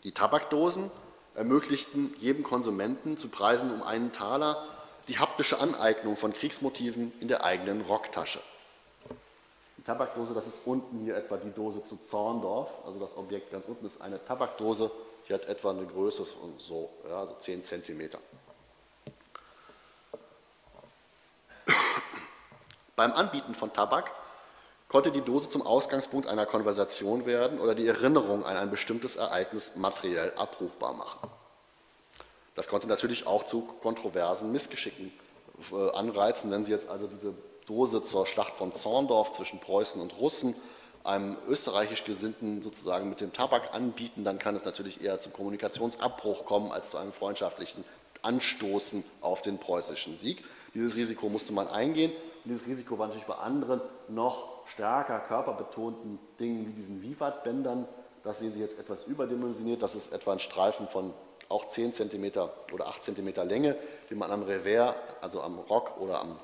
[0.04, 0.90] Die Tabakdosen
[1.34, 4.68] ermöglichten jedem Konsumenten zu Preisen um einen Taler
[5.08, 8.40] die haptische Aneignung von Kriegsmotiven in der eigenen Rocktasche.
[9.78, 13.64] Die Tabakdose, das ist unten hier etwa die Dose zu Zorndorf, also das Objekt ganz
[13.66, 14.90] unten ist eine Tabakdose,
[15.28, 18.18] die hat etwa eine Größe von so, ja, so 10 Zentimeter.
[22.96, 24.12] Beim Anbieten von Tabak
[24.94, 29.72] konnte die Dose zum Ausgangspunkt einer Konversation werden oder die Erinnerung an ein bestimmtes Ereignis
[29.74, 31.28] materiell abrufbar machen.
[32.54, 35.12] Das konnte natürlich auch zu kontroversen Missgeschicken
[35.72, 37.34] äh, anreizen, wenn Sie jetzt also diese
[37.66, 40.54] Dose zur Schlacht von Zorndorf zwischen Preußen und Russen
[41.02, 46.44] einem österreichisch Gesinnten sozusagen mit dem Tabak anbieten, dann kann es natürlich eher zum Kommunikationsabbruch
[46.44, 47.82] kommen als zu einem freundschaftlichen
[48.22, 50.44] Anstoßen auf den preußischen Sieg.
[50.72, 52.12] Dieses Risiko musste man eingehen
[52.44, 57.86] und dieses Risiko war natürlich bei anderen noch stärker körperbetonten Dingen wie diesen Vivat-Bändern.
[58.22, 59.82] Das sehen Sie jetzt etwas überdimensioniert.
[59.82, 61.14] Das ist etwa ein Streifen von
[61.48, 62.32] auch 10 cm
[62.72, 63.76] oder 8 cm Länge,
[64.10, 66.38] den man am Revers, also am Rock oder am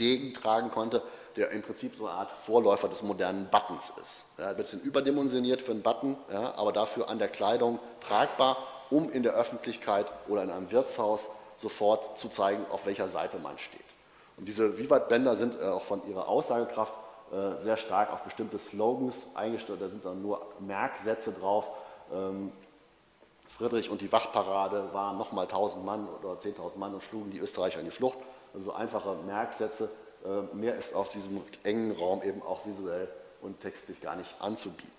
[0.00, 1.02] Degen tragen konnte,
[1.36, 4.24] der im Prinzip so eine Art Vorläufer des modernen Buttons ist.
[4.38, 8.56] Ja, ein bisschen überdimensioniert für einen Button, ja, aber dafür an der Kleidung tragbar,
[8.90, 13.58] um in der Öffentlichkeit oder in einem Wirtshaus sofort zu zeigen, auf welcher Seite man
[13.58, 13.81] steht.
[14.42, 16.92] Und diese Vivat-Bänder sind äh, auch von ihrer Aussagekraft
[17.30, 19.80] äh, sehr stark auf bestimmte Slogans eingestellt.
[19.80, 21.64] Da sind dann nur Merksätze drauf.
[22.12, 22.50] Ähm,
[23.56, 27.78] Friedrich und die Wachparade waren nochmal 1000 Mann oder 10.000 Mann und schlugen die Österreicher
[27.78, 28.18] in die Flucht.
[28.52, 29.88] Also einfache Merksätze.
[30.24, 33.06] Äh, mehr ist auf diesem engen Raum eben auch visuell
[33.42, 34.90] und textlich gar nicht anzubieten.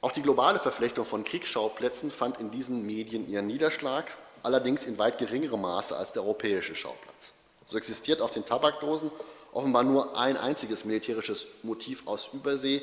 [0.00, 4.16] Auch die globale Verflechtung von Kriegsschauplätzen fand in diesen Medien ihren Niederschlag,
[4.46, 7.32] allerdings in weit geringerem Maße als der europäische Schauplatz.
[7.66, 9.10] So existiert auf den Tabakdosen
[9.52, 12.82] offenbar nur ein einziges militärisches Motiv aus Übersee,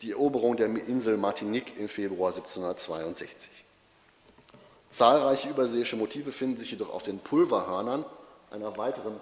[0.00, 3.50] die Eroberung der Insel Martinique im Februar 1762.
[4.88, 8.06] Zahlreiche überseeische Motive finden sich jedoch auf den Pulverhörnern,
[8.50, 9.20] einer weiteren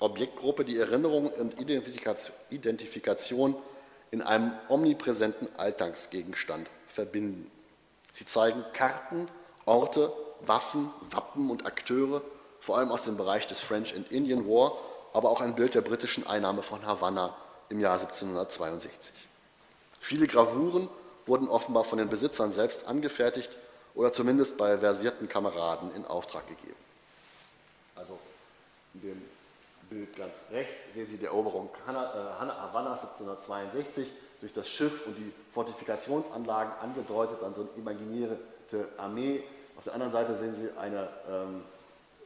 [0.00, 3.54] Objektgruppe, die Erinnerung und Identifikation
[4.10, 7.50] in einem omnipräsenten Alltagsgegenstand verbinden.
[8.12, 9.28] Sie zeigen Karten,
[9.66, 10.12] Orte,
[10.46, 12.22] Waffen, Wappen und Akteure
[12.60, 14.78] vor allem aus dem Bereich des French and Indian War,
[15.12, 17.36] aber auch ein Bild der britischen Einnahme von Havanna
[17.68, 19.12] im Jahr 1762.
[19.98, 20.88] Viele Gravuren
[21.26, 23.50] wurden offenbar von den Besitzern selbst angefertigt
[23.94, 26.76] oder zumindest bei versierten Kameraden in Auftrag gegeben.
[27.96, 28.18] Also
[28.94, 29.22] in dem
[29.90, 34.08] Bild ganz rechts sehen Sie die Eroberung äh, Havanna 1762.
[34.40, 39.42] durch das Schiff und die Fortifikationsanlagen angedeutet, dann so eine imaginierte Armee.
[39.76, 41.62] Auf der anderen Seite sehen Sie eine, ähm,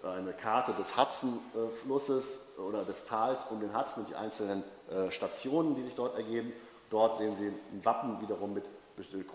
[0.03, 5.75] eine Karte des Hudson-Flusses oder des Tals um den Hudson und die einzelnen äh, Stationen,
[5.75, 6.53] die sich dort ergeben.
[6.91, 8.65] Dort sehen Sie ein Wappen wiederum mit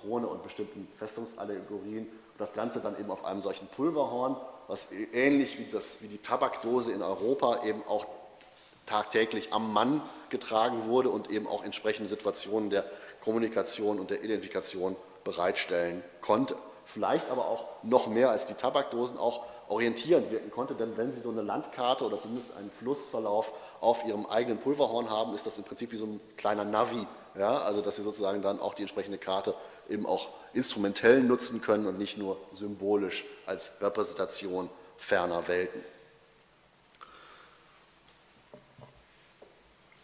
[0.01, 2.07] Krone und bestimmten Festungsallegorien.
[2.37, 4.35] Das Ganze dann eben auf einem solchen Pulverhorn,
[4.67, 8.05] was ähnlich wie, das, wie die Tabakdose in Europa eben auch
[8.85, 12.85] tagtäglich am Mann getragen wurde und eben auch entsprechende Situationen der
[13.21, 16.55] Kommunikation und der Identifikation bereitstellen konnte.
[16.93, 21.21] Vielleicht aber auch noch mehr als die Tabakdosen auch orientierend wirken konnte, denn wenn Sie
[21.21, 25.63] so eine Landkarte oder zumindest einen Flussverlauf auf Ihrem eigenen Pulverhorn haben, ist das im
[25.63, 27.59] Prinzip wie so ein kleiner Navi, ja?
[27.59, 29.55] also dass Sie sozusagen dann auch die entsprechende Karte
[29.87, 35.81] eben auch instrumentell nutzen können und nicht nur symbolisch als Repräsentation ferner Welten.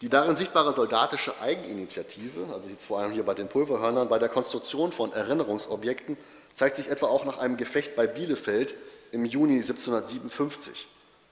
[0.02, 4.30] Die darin sichtbare soldatische Eigeninitiative, also jetzt vor allem hier bei den Pulverhörnern, bei der
[4.30, 6.18] Konstruktion von Erinnerungsobjekten,
[6.58, 8.74] zeigt sich etwa auch nach einem Gefecht bei Bielefeld
[9.12, 10.88] im Juni 1757,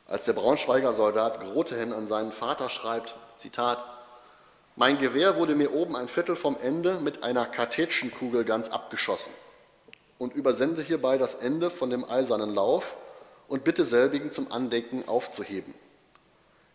[0.06, 3.84] als der Braunschweiger Soldat Grotehen an seinen Vater schreibt, Zitat,
[4.76, 9.34] mein Gewehr wurde mir oben ein Viertel vom Ende mit einer Kartätschenkugel ganz abgeschossen
[10.20, 12.96] und übersende hierbei das Ende von dem eisernen Lauf
[13.48, 15.74] und bitte selbigen zum Andenken aufzuheben.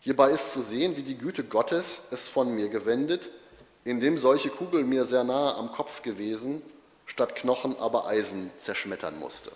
[0.00, 3.30] Hierbei ist zu sehen, wie die Güte Gottes es von mir gewendet,
[3.84, 6.62] indem solche Kugel mir sehr nahe am Kopf gewesen,
[7.10, 9.50] statt Knochen aber Eisen zerschmettern musste.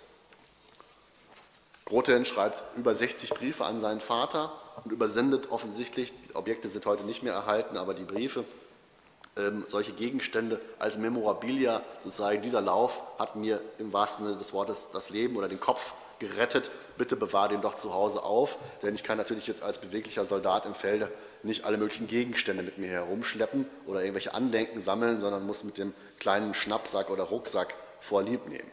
[1.85, 4.51] Grothen schreibt über 60 Briefe an seinen Vater
[4.83, 8.43] und übersendet offensichtlich, Objekte sind heute nicht mehr erhalten, aber die Briefe,
[9.37, 14.89] ähm, solche Gegenstände als Memorabilia, sozusagen dieser Lauf hat mir im wahrsten Sinne des Wortes
[14.91, 19.03] das Leben oder den Kopf gerettet, bitte bewahr den doch zu Hause auf, denn ich
[19.03, 21.11] kann natürlich jetzt als beweglicher Soldat im Felde
[21.43, 25.93] nicht alle möglichen Gegenstände mit mir herumschleppen oder irgendwelche Andenken sammeln, sondern muss mit dem
[26.19, 28.69] kleinen Schnappsack oder Rucksack vorlieb nehmen.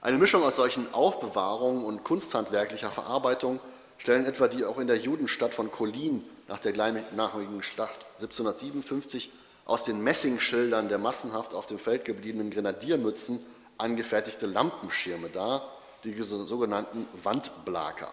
[0.00, 3.58] Eine Mischung aus solchen Aufbewahrungen und kunsthandwerklicher Verarbeitung
[3.96, 9.32] stellen etwa die auch in der Judenstadt von Kolin nach der gleichnamigen Schlacht 1757
[9.64, 13.40] aus den Messingschildern der massenhaft auf dem Feld gebliebenen Grenadiermützen
[13.78, 15.72] angefertigte Lampenschirme dar,
[16.04, 18.12] die sogenannten Wandblaker.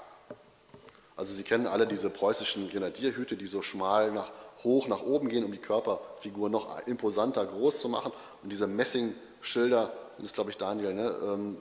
[1.16, 4.32] Also Sie kennen alle diese preußischen Grenadierhüte, die so schmal nach,
[4.64, 8.12] hoch nach oben gehen, um die Körperfigur noch imposanter groß zu machen.
[8.44, 11.16] Und diese Messingschilder, das ist glaube ich Daniel, ne?
[11.24, 11.58] ähm,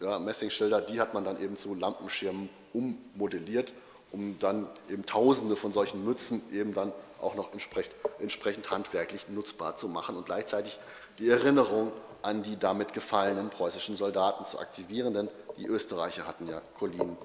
[0.00, 3.72] ja, Messingschilder, die hat man dann eben zu Lampenschirmen ummodelliert,
[4.12, 9.76] um dann eben Tausende von solchen Mützen eben dann auch noch entsprechend, entsprechend handwerklich nutzbar
[9.76, 10.78] zu machen und gleichzeitig
[11.18, 11.92] die Erinnerung
[12.26, 17.16] an die damit gefallenen preußischen Soldaten zu aktivieren, denn die Österreicher hatten ja Kolin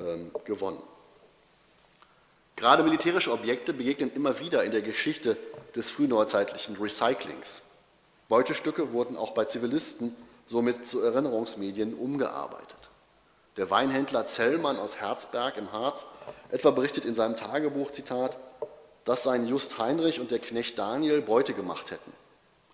[0.00, 0.82] ähm, gewonnen.
[2.56, 5.36] Gerade militärische Objekte begegnen immer wieder in der Geschichte
[5.76, 7.62] des frühneuzeitlichen Recyclings.
[8.28, 10.14] Beutestücke wurden auch bei Zivilisten
[10.46, 12.76] somit zu Erinnerungsmedien umgearbeitet.
[13.56, 16.06] Der Weinhändler Zellmann aus Herzberg im Harz
[16.50, 18.36] etwa berichtet in seinem Tagebuch, Zitat,
[19.04, 22.12] dass sein Just Heinrich und der Knecht Daniel Beute gemacht hätten.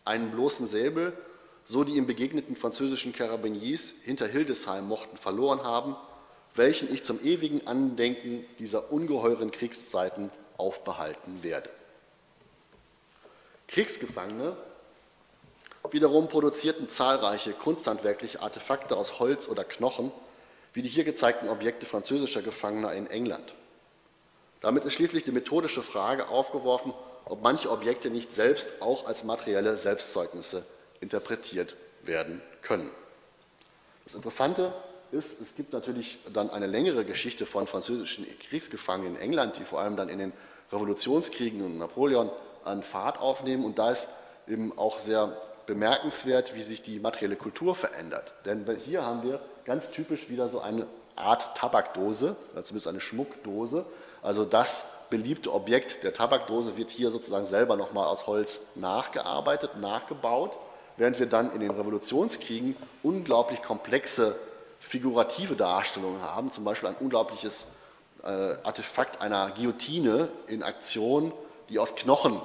[0.04, 1.12] Einen bloßen Säbel,
[1.66, 5.96] so die ihm begegneten französischen Carabiniers hinter Hildesheim mochten verloren haben,
[6.54, 11.68] welchen ich zum ewigen Andenken dieser ungeheuren Kriegszeiten aufbehalten werde.
[13.68, 14.56] Kriegsgefangene
[15.90, 20.12] wiederum produzierten zahlreiche kunsthandwerkliche Artefakte aus Holz oder Knochen,
[20.72, 23.54] wie die hier gezeigten Objekte französischer Gefangener in England.
[24.60, 26.92] Damit ist schließlich die methodische Frage aufgeworfen,
[27.24, 30.64] ob manche Objekte nicht selbst auch als materielle Selbstzeugnisse
[31.00, 32.90] interpretiert werden können.
[34.04, 34.72] Das Interessante
[35.12, 39.80] ist, es gibt natürlich dann eine längere Geschichte von französischen Kriegsgefangenen in England, die vor
[39.80, 40.32] allem dann in den
[40.72, 42.30] Revolutionskriegen und Napoleon
[42.64, 43.64] an Fahrt aufnehmen.
[43.64, 44.08] Und da ist
[44.48, 48.32] eben auch sehr bemerkenswert, wie sich die materielle Kultur verändert.
[48.44, 53.86] Denn hier haben wir ganz typisch wieder so eine Art Tabakdose, zumindest eine Schmuckdose.
[54.22, 60.56] Also das beliebte Objekt der Tabakdose wird hier sozusagen selber nochmal aus Holz nachgearbeitet, nachgebaut,
[60.96, 64.36] während wir dann in den Revolutionskriegen unglaublich komplexe
[64.78, 67.66] figurative Darstellungen haben, zum Beispiel ein unglaubliches
[68.22, 68.28] äh,
[68.62, 71.32] Artefakt einer Guillotine in Aktion,
[71.68, 72.40] die aus Knochen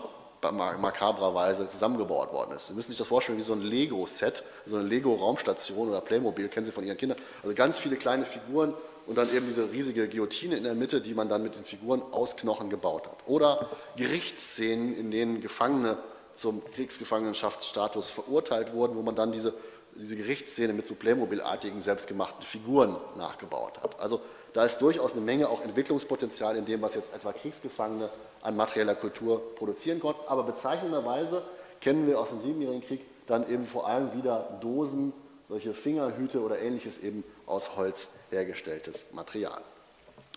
[0.49, 2.67] makabrerweise zusammengebaut worden ist.
[2.67, 6.65] Sie müssen sich das vorstellen wie so ein Lego-Set, so eine Lego-Raumstation oder Playmobil, kennen
[6.65, 7.19] Sie von Ihren Kindern.
[7.43, 8.73] Also ganz viele kleine Figuren
[9.05, 12.01] und dann eben diese riesige Guillotine in der Mitte, die man dann mit den Figuren
[12.11, 13.17] aus Knochen gebaut hat.
[13.27, 15.97] Oder Gerichtsszenen, in denen Gefangene
[16.36, 19.53] zum Kriegsgefangenschaftsstatus verurteilt wurden, wo man dann diese
[19.95, 23.99] diese Gerichtsszene mit so Playmobil-artigen selbstgemachten Figuren nachgebaut hat.
[23.99, 24.21] Also
[24.53, 28.09] da ist durchaus eine Menge auch Entwicklungspotenzial in dem, was jetzt etwa Kriegsgefangene
[28.41, 30.21] an materieller Kultur produzieren konnten.
[30.27, 31.43] Aber bezeichnenderweise
[31.79, 35.13] kennen wir aus dem Siebenjährigen Krieg dann eben vor allem wieder Dosen,
[35.47, 39.61] solche Fingerhüte oder ähnliches eben aus Holz hergestelltes Material.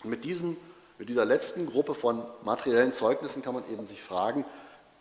[0.02, 0.56] Mit, diesen,
[0.98, 4.44] mit dieser letzten Gruppe von materiellen Zeugnissen kann man eben sich fragen,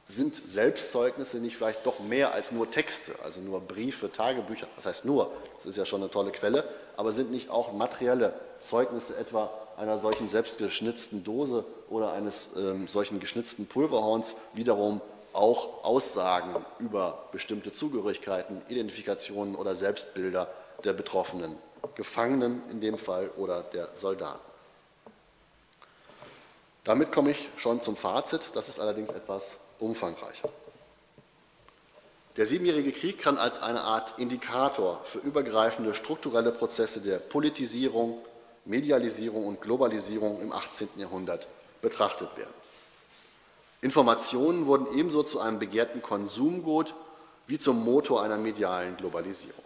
[0.06, 5.06] sind Selbstzeugnisse nicht vielleicht doch mehr als nur Texte, also nur Briefe, Tagebücher, das heißt
[5.06, 9.50] nur, das ist ja schon eine tolle Quelle, aber sind nicht auch materielle Zeugnisse etwa
[9.78, 15.02] einer solchen selbstgeschnitzten Dose oder eines ähm, solchen geschnitzten Pulverhorns wiederum
[15.32, 20.48] auch Aussagen über bestimmte Zugehörigkeiten, Identifikationen oder Selbstbilder
[20.84, 21.56] der Betroffenen,
[21.96, 24.40] Gefangenen in dem Fall oder der Soldaten.
[26.84, 30.50] Damit komme ich schon zum Fazit, das ist allerdings etwas umfangreicher.
[32.36, 38.18] Der Siebenjährige Krieg kann als eine Art Indikator für übergreifende strukturelle Prozesse der Politisierung,
[38.66, 40.90] Medialisierung und Globalisierung im 18.
[40.98, 41.48] Jahrhundert
[41.82, 42.54] betrachtet werden.
[43.82, 46.96] Informationen wurden ebenso zu einem begehrten Konsumgut
[47.46, 49.64] wie zum Motor einer medialen Globalisierung.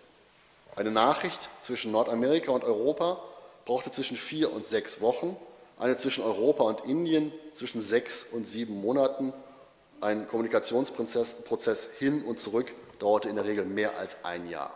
[0.75, 3.21] Eine Nachricht zwischen Nordamerika und Europa
[3.65, 5.37] brauchte zwischen vier und sechs Wochen,
[5.79, 9.31] eine zwischen Europa und Indien zwischen sechs und sieben Monaten
[10.01, 14.73] ein Kommunikationsprozess hin und zurück dauerte in der Regel mehr als ein Jahr.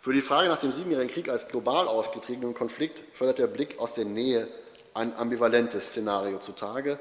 [0.00, 3.94] Für die Frage nach dem Siebenjährigen Krieg als global ausgetragenen Konflikt fördert der Blick aus
[3.94, 4.48] der Nähe
[4.94, 6.98] ein ambivalentes Szenario zutage,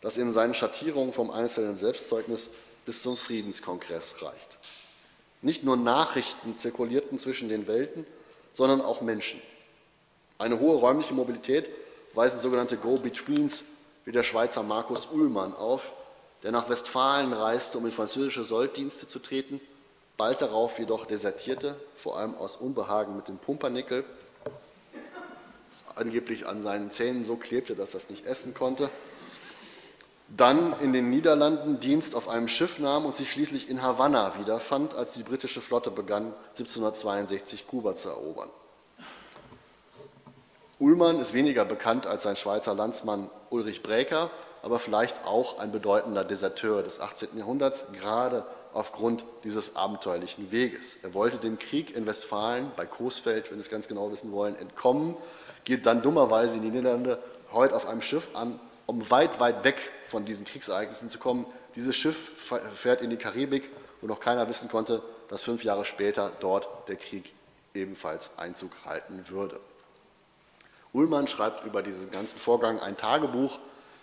[0.00, 2.50] das in seinen Schattierungen vom einzelnen Selbstzeugnis
[2.86, 4.58] bis zum Friedenskongress reicht.
[5.42, 8.04] Nicht nur Nachrichten zirkulierten zwischen den Welten,
[8.52, 9.40] sondern auch Menschen.
[10.38, 11.68] Eine hohe räumliche Mobilität
[12.14, 13.64] weisen sogenannte Go-Betweens
[14.04, 15.92] wie der Schweizer Markus Ullmann auf,
[16.42, 19.60] der nach Westfalen reiste, um in französische Solddienste zu treten,
[20.16, 24.04] bald darauf jedoch desertierte, vor allem aus Unbehagen mit dem Pumpernickel,
[24.44, 28.90] das angeblich an seinen Zähnen so klebte, dass er es nicht essen konnte,
[30.36, 34.94] dann in den Niederlanden Dienst auf einem Schiff nahm und sich schließlich in Havanna wiederfand,
[34.94, 38.48] als die britische Flotte begann, 1762 Kuba zu erobern.
[40.80, 44.30] Ullmann ist weniger bekannt als sein Schweizer Landsmann Ulrich Bräker,
[44.62, 47.36] aber vielleicht auch ein bedeutender Deserteur des 18.
[47.36, 50.96] Jahrhunderts, gerade aufgrund dieses abenteuerlichen Weges.
[51.02, 54.56] Er wollte dem Krieg in Westfalen bei Coesfeld, wenn Sie es ganz genau wissen wollen,
[54.56, 55.18] entkommen,
[55.64, 57.22] geht dann dummerweise in die Niederlande
[57.52, 61.44] heute auf einem Schiff an, um weit, weit weg von diesen Kriegsereignissen zu kommen.
[61.76, 62.32] Dieses Schiff
[62.74, 63.68] fährt in die Karibik,
[64.00, 67.34] wo noch keiner wissen konnte, dass fünf Jahre später dort der Krieg
[67.74, 69.60] ebenfalls Einzug halten würde.
[70.92, 73.58] Ullmann schreibt über diesen ganzen Vorgang ein Tagebuch,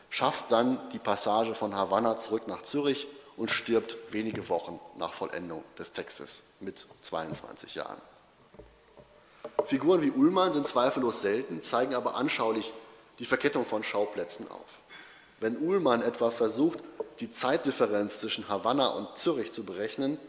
[0.09, 5.63] schafft dann die Passage von Havanna zurück nach Zürich und stirbt wenige Wochen nach Vollendung
[5.77, 8.01] des Textes mit 22 Jahren.
[9.65, 12.73] Figuren wie Ullmann sind zweifellos selten, zeigen aber anschaulich
[13.19, 14.79] die Verkettung von Schauplätzen auf.
[15.39, 16.79] Wenn Ullmann etwa versucht,
[17.19, 20.19] die Zeitdifferenz zwischen Havanna und Zürich zu berechnen,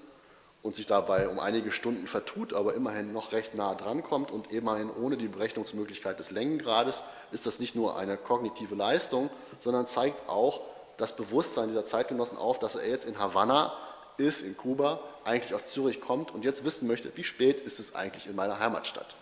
[0.63, 4.53] und sich dabei um einige Stunden vertut, aber immerhin noch recht nah dran kommt und
[4.53, 9.31] immerhin ohne die Berechnungsmöglichkeit des Längengrades, ist das nicht nur eine kognitive Leistung,
[9.61, 10.61] sondern zeigt auch
[10.97, 13.73] das Bewusstsein dieser Zeitgenossen auf, dass er jetzt in Havanna
[14.17, 17.95] ist, in Kuba, eigentlich aus Zürich kommt und jetzt wissen möchte, wie spät ist es
[17.95, 19.15] eigentlich in meiner Heimatstadt.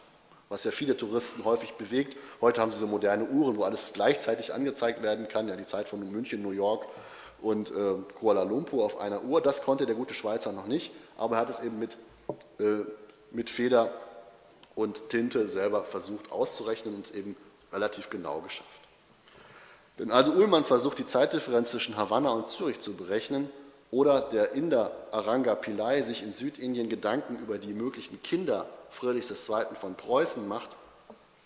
[0.49, 2.17] Was ja viele Touristen häufig bewegt.
[2.41, 5.89] Heute haben sie so moderne Uhren, wo alles gleichzeitig angezeigt werden kann, ja die Zeit
[5.89, 6.87] von München, New York
[7.43, 9.41] und äh, Kuala Lumpur auf einer Uhr.
[9.43, 11.97] Das konnte der gute Schweizer noch nicht, aber er hat es eben mit,
[12.59, 12.85] äh,
[13.31, 13.93] mit Feder
[14.75, 17.37] und Tinte selber versucht auszurechnen und es eben
[17.73, 18.69] relativ genau geschafft.
[19.97, 23.51] Wenn also Ullmann versucht, die Zeitdifferenz zwischen Havanna und Zürich zu berechnen,
[23.93, 29.65] oder der Inder Aranga Pillai sich in Südindien Gedanken über die möglichen Kinder Friedrichs II.
[29.75, 30.71] von Preußen macht,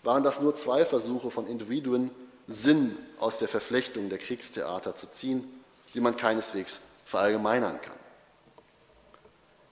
[0.03, 2.09] waren das nur zwei Versuche von Individuen,
[2.47, 5.47] Sinn aus der Verflechtung der Kriegstheater zu ziehen
[5.93, 8.00] die man keineswegs verallgemeinern kann.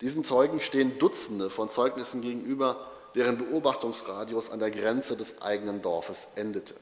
[0.02, 6.28] Diesen Zeugen stehen Dutzende von Zeugnissen gegenüber, deren Beobachtungsradius an der Grenze des eigenen Dorfes
[6.36, 6.74] endete.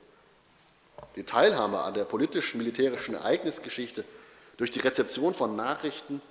[1.16, 4.06] Die Teilhabe an der politisch-militärischen Ereignisgeschichte
[4.58, 6.22] durch die Rezeption von Nachrichten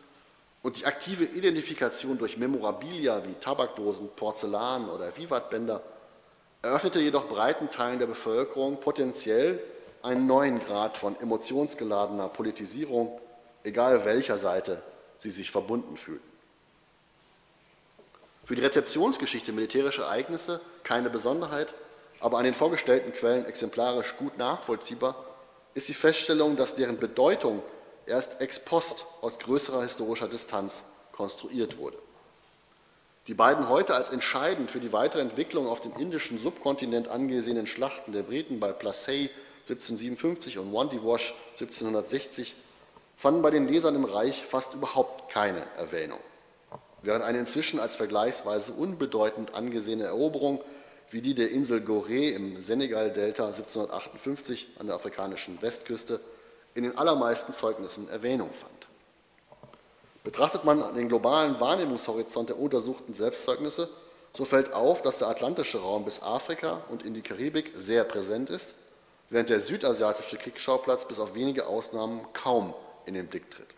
[0.63, 5.83] und die aktive Identifikation durch Memorabilia wie Tabakdosen, Porzellan oder Vivatbänder
[6.63, 9.61] eröffnete jedoch breiten Teilen der Bevölkerung potenziell
[10.03, 13.21] einen neuen Grad von emotionsgeladener Politisierung,
[13.65, 14.83] egal welcher Seite
[15.19, 16.36] sie sich verbunden fühlen.
[18.47, 21.75] Für die Rezeptionsgeschichte militärischer Ereignisse keine Besonderheit,
[22.21, 25.17] aber an den vorgestellten Quellen exemplarisch gut nachvollziehbar
[25.75, 27.61] ist die Feststellung, dass deren Bedeutung
[28.07, 31.99] erst ex post aus größerer historischer Distanz konstruiert wurde.
[33.27, 38.13] Die beiden heute als entscheidend für die weitere Entwicklung auf dem indischen Subkontinent angesehenen Schlachten
[38.13, 39.29] der Briten bei Plassey
[39.63, 42.55] 1757 und Wandiwash 1760
[43.17, 46.21] fanden bei den Lesern im Reich fast überhaupt keine Erwähnung,
[47.07, 50.61] während eine inzwischen als vergleichsweise unbedeutend angesehene Eroberung
[51.11, 56.21] wie die der Insel Gorée im Senegal-Delta 1758 an der afrikanischen Westküste
[56.75, 58.73] in den allermeisten Zeugnissen Erwähnung fand.
[60.25, 63.89] Betrachtet man den globalen Wahrnehmungshorizont der untersuchten Selbstzeugnisse,
[64.33, 68.51] so fällt auf, dass der atlantische Raum bis Afrika und in die Karibik sehr präsent
[68.51, 68.75] ist,
[69.31, 72.75] während der südasiatische Kriegsschauplatz bis auf wenige Ausnahmen kaum
[73.07, 73.69] in den Blick tritt.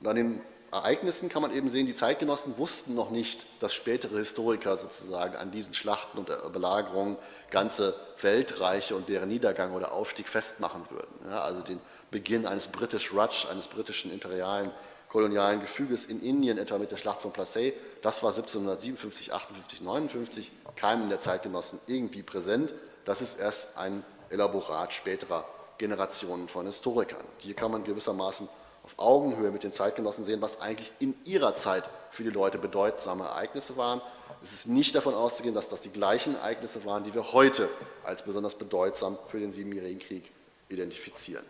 [0.00, 0.40] Und an den
[0.74, 5.52] Ereignissen kann man eben sehen, die Zeitgenossen wussten noch nicht, dass spätere Historiker sozusagen an
[5.52, 7.16] diesen Schlachten und Belagerungen
[7.50, 11.30] ganze Weltreiche und deren Niedergang oder Aufstieg festmachen würden.
[11.30, 11.78] Ja, also den
[12.10, 14.72] Beginn eines British Raj, eines britischen imperialen
[15.08, 17.72] kolonialen Gefüges in Indien, etwa mit der Schlacht von Plassey,
[18.02, 22.74] das war 1757, 58, 59, keinem der Zeitgenossen irgendwie präsent.
[23.04, 25.44] Das ist erst ein Elaborat späterer
[25.78, 27.24] Generationen von Historikern.
[27.38, 28.48] Hier kann man gewissermaßen
[28.84, 33.24] auf Augenhöhe mit den Zeitgenossen sehen, was eigentlich in ihrer Zeit für die Leute bedeutsame
[33.24, 34.02] Ereignisse waren.
[34.42, 37.70] Es ist nicht davon auszugehen, dass das die gleichen Ereignisse waren, die wir heute
[38.04, 40.30] als besonders bedeutsam für den Siebenjährigen Krieg
[40.68, 41.44] identifizieren.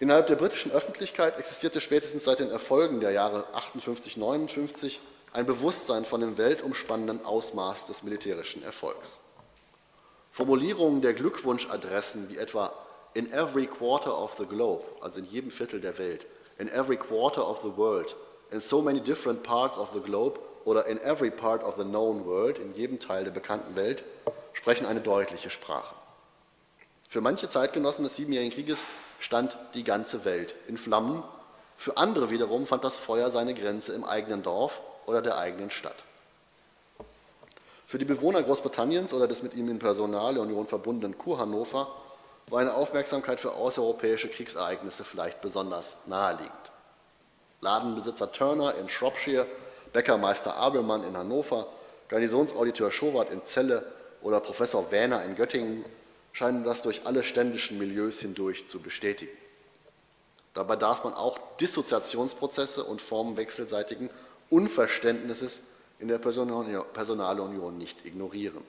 [0.00, 5.00] Innerhalb der britischen Öffentlichkeit existierte spätestens seit den Erfolgen der Jahre 58, 59
[5.32, 9.16] ein Bewusstsein von dem weltumspannenden Ausmaß des militärischen Erfolgs.
[10.30, 12.72] Formulierungen der Glückwunschadressen wie etwa
[13.14, 16.26] in every quarter of the globe, also in jedem Viertel der Welt,
[16.58, 18.14] in every quarter of the world,
[18.50, 22.24] in so many different parts of the globe oder in every part of the known
[22.24, 24.04] world, in jedem Teil der bekannten Welt,
[24.52, 25.94] sprechen eine deutliche Sprache.
[27.08, 28.84] Für manche Zeitgenossen des Siebenjährigen Krieges
[29.20, 31.22] stand die ganze Welt in Flammen,
[31.76, 36.02] für andere wiederum fand das Feuer seine Grenze im eigenen Dorf oder der eigenen Stadt.
[37.86, 41.88] Für die Bewohner Großbritanniens oder des mit ihm in Personalunion verbundenen Kurhannover
[42.48, 46.52] war eine Aufmerksamkeit für außereuropäische Kriegsereignisse vielleicht besonders naheliegend.
[47.60, 49.46] Ladenbesitzer Turner in Shropshire,
[49.92, 51.66] Bäckermeister Abelmann in Hannover,
[52.08, 53.90] Garnisonsauditor Schowat in Celle
[54.20, 55.84] oder Professor Wähner in Göttingen
[56.32, 59.32] scheinen das durch alle ständischen Milieus hindurch zu bestätigen.
[60.52, 64.10] Dabei darf man auch Dissoziationsprozesse und Formen wechselseitigen
[64.50, 65.60] Unverständnisses
[65.98, 68.62] in der Personalunion nicht ignorieren.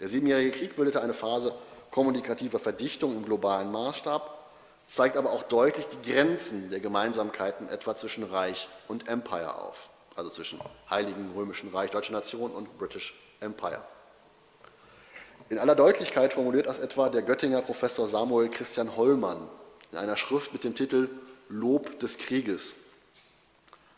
[0.00, 1.54] Der Siebenjährige Krieg bildete eine Phase
[1.94, 4.36] kommunikativer Verdichtung im globalen Maßstab,
[4.84, 10.28] zeigt aber auch deutlich die Grenzen der Gemeinsamkeiten etwa zwischen Reich und Empire auf, also
[10.28, 10.58] zwischen
[10.90, 13.80] Heiligen Römischen Reich, Deutsche Nation und British Empire.
[15.50, 19.48] In aller Deutlichkeit formuliert das etwa der Göttinger Professor Samuel Christian Hollmann
[19.92, 21.08] in einer Schrift mit dem Titel
[21.48, 22.74] Lob des Krieges.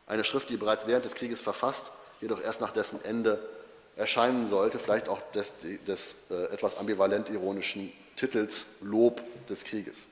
[0.06, 3.38] Eine Schrift, die bereits während des Krieges verfasst, jedoch erst nach dessen Ende
[3.96, 5.54] erscheinen sollte, vielleicht auch des,
[5.86, 10.06] des äh, etwas ambivalent ironischen Titels Lob des Krieges.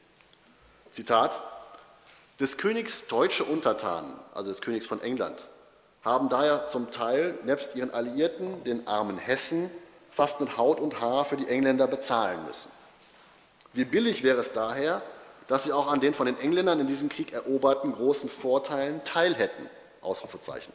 [0.91, 1.41] Zitat:
[2.41, 5.47] Des Königs deutsche Untertanen, also des Königs von England,
[6.03, 9.71] haben daher zum Teil nebst ihren Alliierten, den armen Hessen,
[10.11, 12.71] fast mit Haut und Haar für die Engländer bezahlen müssen.
[13.73, 15.03] Wie billig wäre es daher,
[15.49, 19.35] dass sie auch an den von den Engländern in diesem Krieg eroberten großen Vorteilen teil
[19.35, 19.69] hätten?
[20.01, 20.73] Ausrufezeichen.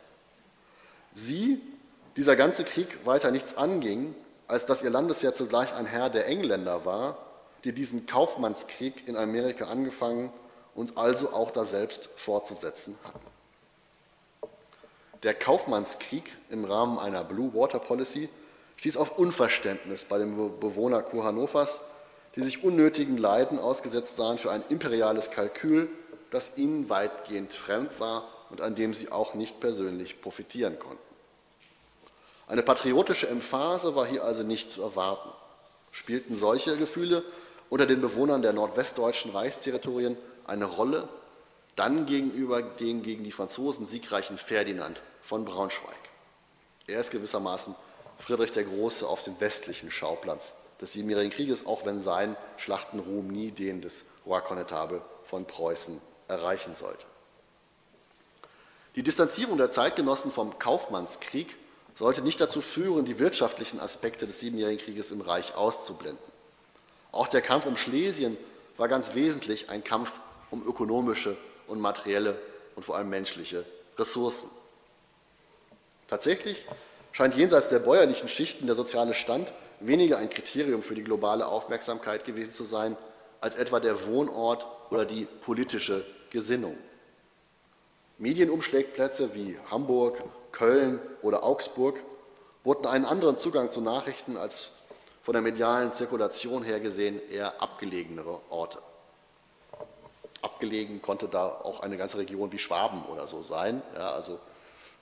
[1.14, 1.62] Sie,
[2.20, 4.13] dieser ganze Krieg weiter nichts anging,
[4.45, 7.17] als dass ihr Landesherr zugleich ein Herr der Engländer war,
[7.63, 10.30] die diesen Kaufmannskrieg in Amerika angefangen
[10.76, 14.49] und also auch daselbst fortzusetzen hatten.
[15.24, 18.28] Der Kaufmannskrieg im Rahmen einer Blue Water Policy
[18.76, 21.80] stieß auf Unverständnis bei den Bewohnern Kurhannovers,
[22.36, 25.88] die sich unnötigen Leiden ausgesetzt sahen für ein imperiales Kalkül,
[26.32, 31.09] das ihnen weitgehend fremd war und an dem sie auch nicht persönlich profitieren konnten.
[32.50, 35.30] Eine patriotische Emphase war hier also nicht zu erwarten.
[35.91, 37.24] Spielten solche Gefühle
[37.70, 41.08] unter den Bewohnern der nordwestdeutschen Reichsterritorien eine Rolle,
[41.76, 45.93] dann gegenüber den gegen die Franzosen siegreichen Ferdinand von Braunschweig.
[46.88, 47.76] Er ist gewissermaßen
[48.18, 53.52] Friedrich der Große auf dem westlichen Schauplatz des Siebenjährigen Krieges, auch wenn sein Schlachtenruhm nie
[53.52, 57.06] den des Roi Connetable von Preußen erreichen sollte.
[58.95, 61.56] Die Distanzierung der Zeitgenossen vom Kaufmannskrieg
[62.00, 66.24] sollte nicht dazu führen, die wirtschaftlichen Aspekte des Siebenjährigen Krieges im Reich auszublenden.
[67.12, 68.38] Auch der Kampf um Schlesien
[68.78, 70.14] war ganz wesentlich ein Kampf
[70.50, 71.36] um ökonomische
[71.68, 72.39] und materielle
[72.78, 73.66] und vor allem menschliche
[73.97, 74.50] Ressourcen.
[76.08, 76.66] Tatsächlich
[77.12, 82.24] scheint jenseits der bäuerlichen Schichten der soziale Stand weniger ein Kriterium für die globale Aufmerksamkeit
[82.24, 82.95] gewesen zu sein,
[83.41, 86.78] als etwa der Wohnort oder die politische Gesinnung.
[88.20, 91.95] Medienumschlägplätze wie Hamburg, Köln oder Augsburg
[92.63, 94.72] boten einen anderen Zugang zu Nachrichten als
[95.24, 98.80] von der medialen Zirkulation her gesehen eher abgelegenere Orte.
[100.41, 103.82] Abgelegen konnte da auch eine ganze Region wie Schwaben oder so sein.
[103.93, 104.38] Ja, also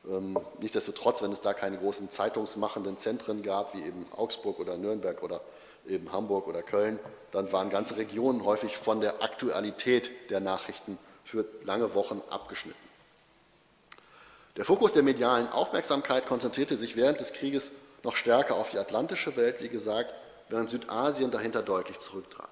[0.08, 5.24] ähm, nichtsdestotrotz, wenn es da keine großen zeitungsmachenden Zentren gab, wie eben Augsburg oder Nürnberg
[5.24, 5.42] oder
[5.88, 7.00] eben Hamburg oder Köln,
[7.32, 12.87] dann waren ganze Regionen häufig von der Aktualität der Nachrichten für lange Wochen abgeschnitten.
[14.58, 17.72] Der Fokus der medialen Aufmerksamkeit konzentrierte sich während des Krieges
[18.04, 20.14] noch stärker auf die atlantische Welt, wie gesagt,
[20.50, 22.50] während Südasien dahinter deutlich zurücktrat.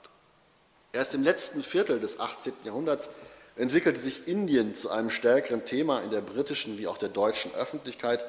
[0.93, 2.53] Erst im letzten Viertel des 18.
[2.64, 3.10] Jahrhunderts
[3.56, 8.24] entwickelte sich Indien zu einem stärkeren Thema in der britischen wie auch der deutschen Öffentlichkeit,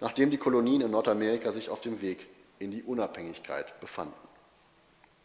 [0.00, 2.26] nachdem die Kolonien in Nordamerika sich auf dem Weg
[2.58, 4.14] in die Unabhängigkeit befanden.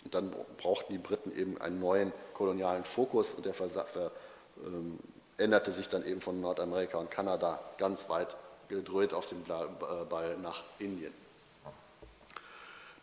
[0.05, 3.53] Und dann brauchten die Briten eben einen neuen kolonialen Fokus und der
[4.66, 4.99] ähm,
[5.38, 8.36] änderte sich dann eben von Nordamerika und Kanada ganz weit
[8.70, 11.14] gedreht auf den Ball nach Indien.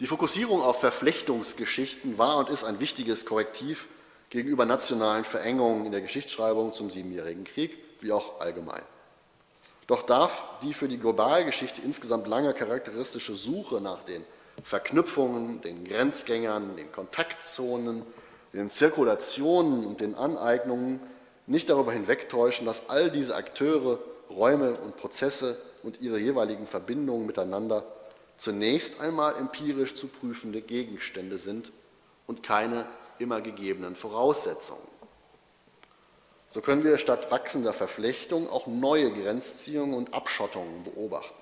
[0.00, 3.86] Die Fokussierung auf Verflechtungsgeschichten war und ist ein wichtiges Korrektiv
[4.28, 8.82] gegenüber nationalen Verengungen in der Geschichtsschreibung zum Siebenjährigen Krieg, wie auch allgemein.
[9.86, 14.24] Doch darf die für die Globalgeschichte insgesamt lange charakteristische Suche nach den
[14.62, 18.02] Verknüpfungen, den Grenzgängern, den Kontaktzonen,
[18.52, 21.00] den Zirkulationen und den Aneignungen
[21.46, 23.98] nicht darüber hinwegtäuschen, dass all diese Akteure,
[24.30, 27.84] Räume und Prozesse und ihre jeweiligen Verbindungen miteinander
[28.36, 31.72] zunächst einmal empirisch zu prüfende Gegenstände sind
[32.26, 32.86] und keine
[33.18, 34.94] immer gegebenen Voraussetzungen.
[36.48, 41.34] So können wir statt wachsender Verflechtung auch neue Grenzziehungen und Abschottungen beobachten.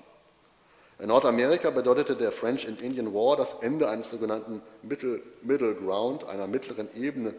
[0.99, 6.25] In Nordamerika bedeutete der French and Indian War das Ende eines sogenannten Middle, Middle Ground,
[6.25, 7.35] einer mittleren Ebene,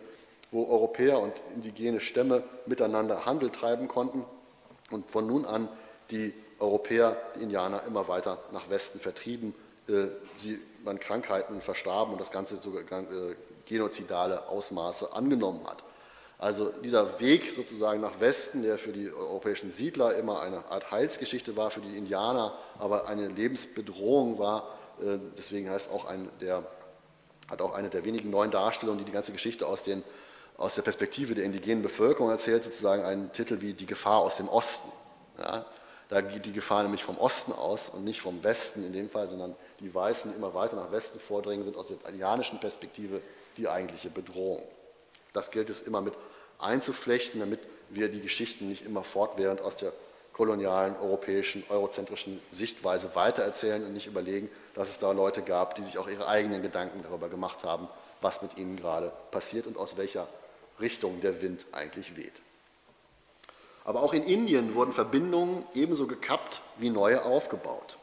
[0.54, 4.24] wo Europäer und indigene Stämme miteinander Handel treiben konnten
[4.92, 5.68] und von nun an
[6.12, 9.56] die Europäer, die Indianer, immer weiter nach Westen vertrieben,
[9.88, 10.06] äh,
[10.38, 13.36] sie an Krankheiten verstarben und das Ganze sogar äh,
[13.66, 15.84] genozidale Ausmaße angenommen hat.
[16.38, 21.56] Also dieser Weg sozusagen nach Westen, der für die europäischen Siedler immer eine Art Heilsgeschichte
[21.56, 24.70] war, für die Indianer aber eine Lebensbedrohung war,
[25.02, 26.64] äh, deswegen heißt auch ein, der,
[27.50, 30.04] hat auch eine der wenigen neuen Darstellungen, die die ganze Geschichte aus, den,
[30.58, 34.48] aus der Perspektive der indigenen Bevölkerung erzählt, sozusagen einen Titel wie Die Gefahr aus dem
[34.48, 34.92] Osten.
[35.38, 35.66] Ja,
[36.10, 39.28] da geht die Gefahr nämlich vom Osten aus und nicht vom Westen in dem Fall,
[39.30, 43.22] sondern die Weißen immer weiter nach Westen vordringen, sind aus der indianischen Perspektive
[43.58, 44.62] die eigentliche Bedrohung.
[45.34, 46.14] Das gilt es immer mit
[46.60, 49.92] einzuflechten, damit wir die Geschichten nicht immer fortwährend aus der
[50.34, 55.98] kolonialen, europäischen, eurozentrischen Sichtweise weitererzählen und nicht überlegen, dass es da Leute gab, die sich
[55.98, 57.88] auch ihre eigenen Gedanken darüber gemacht haben,
[58.22, 60.28] was mit ihnen gerade passiert und aus welcher
[60.84, 62.34] Richtung der Wind eigentlich weht.
[63.86, 67.98] Aber auch in Indien wurden Verbindungen ebenso gekappt wie neue aufgebaut.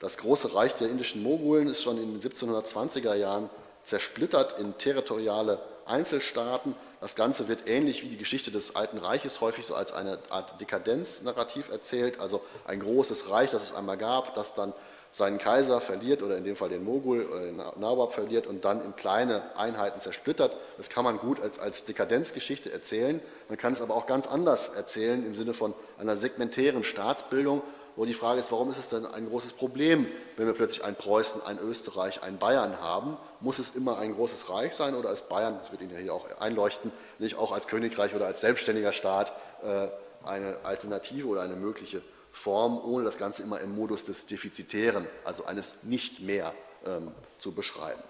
[0.00, 3.48] Das große Reich der indischen Mogulen ist schon in den 1720er Jahren
[3.84, 6.74] zersplittert in territoriale Einzelstaaten.
[7.00, 10.60] Das Ganze wird ähnlich wie die Geschichte des Alten Reiches häufig so als eine Art
[10.60, 14.72] Dekadenznarrativ erzählt, also ein großes Reich, das es einmal gab, das dann
[15.12, 18.84] seinen Kaiser verliert oder in dem Fall den Mogul oder den Nawab verliert und dann
[18.84, 20.56] in kleine Einheiten zersplittert.
[20.76, 23.20] Das kann man gut als, als Dekadenzgeschichte erzählen.
[23.48, 27.62] Man kann es aber auch ganz anders erzählen im Sinne von einer segmentären Staatsbildung,
[27.96, 30.06] wo die Frage ist, warum ist es denn ein großes Problem,
[30.36, 33.16] wenn wir plötzlich ein Preußen, ein Österreich, ein Bayern haben?
[33.40, 36.14] Muss es immer ein großes Reich sein oder ist Bayern, das wird Ihnen ja hier
[36.14, 39.32] auch einleuchten, nicht auch als Königreich oder als selbstständiger Staat
[39.62, 39.88] äh,
[40.24, 42.00] eine Alternative oder eine mögliche
[42.40, 46.54] Form, ohne das Ganze immer im Modus des Defizitären, also eines Nicht mehr,
[46.86, 48.02] ähm, zu beschreiben.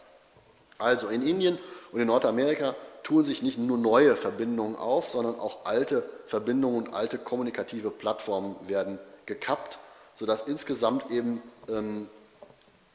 [0.79, 1.59] Also in Indien
[1.91, 6.95] und in Nordamerika tun sich nicht nur neue Verbindungen auf, sondern auch alte Verbindungen und
[6.95, 9.79] alte kommunikative Plattformen werden gekappt,
[10.15, 12.09] sodass insgesamt eben ähm,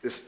[0.01, 0.25] ist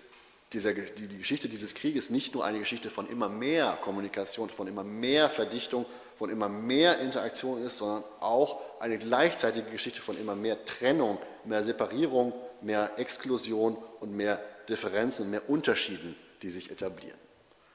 [0.51, 4.68] dieser, die, die Geschichte dieses Krieges nicht nur eine Geschichte von immer mehr Kommunikation, von
[4.68, 5.86] immer mehr Verdichtung,
[6.18, 11.64] von immer mehr Interaktion ist, sondern auch eine gleichzeitige Geschichte von immer mehr Trennung, mehr
[11.64, 17.18] Separierung, mehr Exklusion und mehr Differenzen, mehr Unterschieden, die sich etablieren.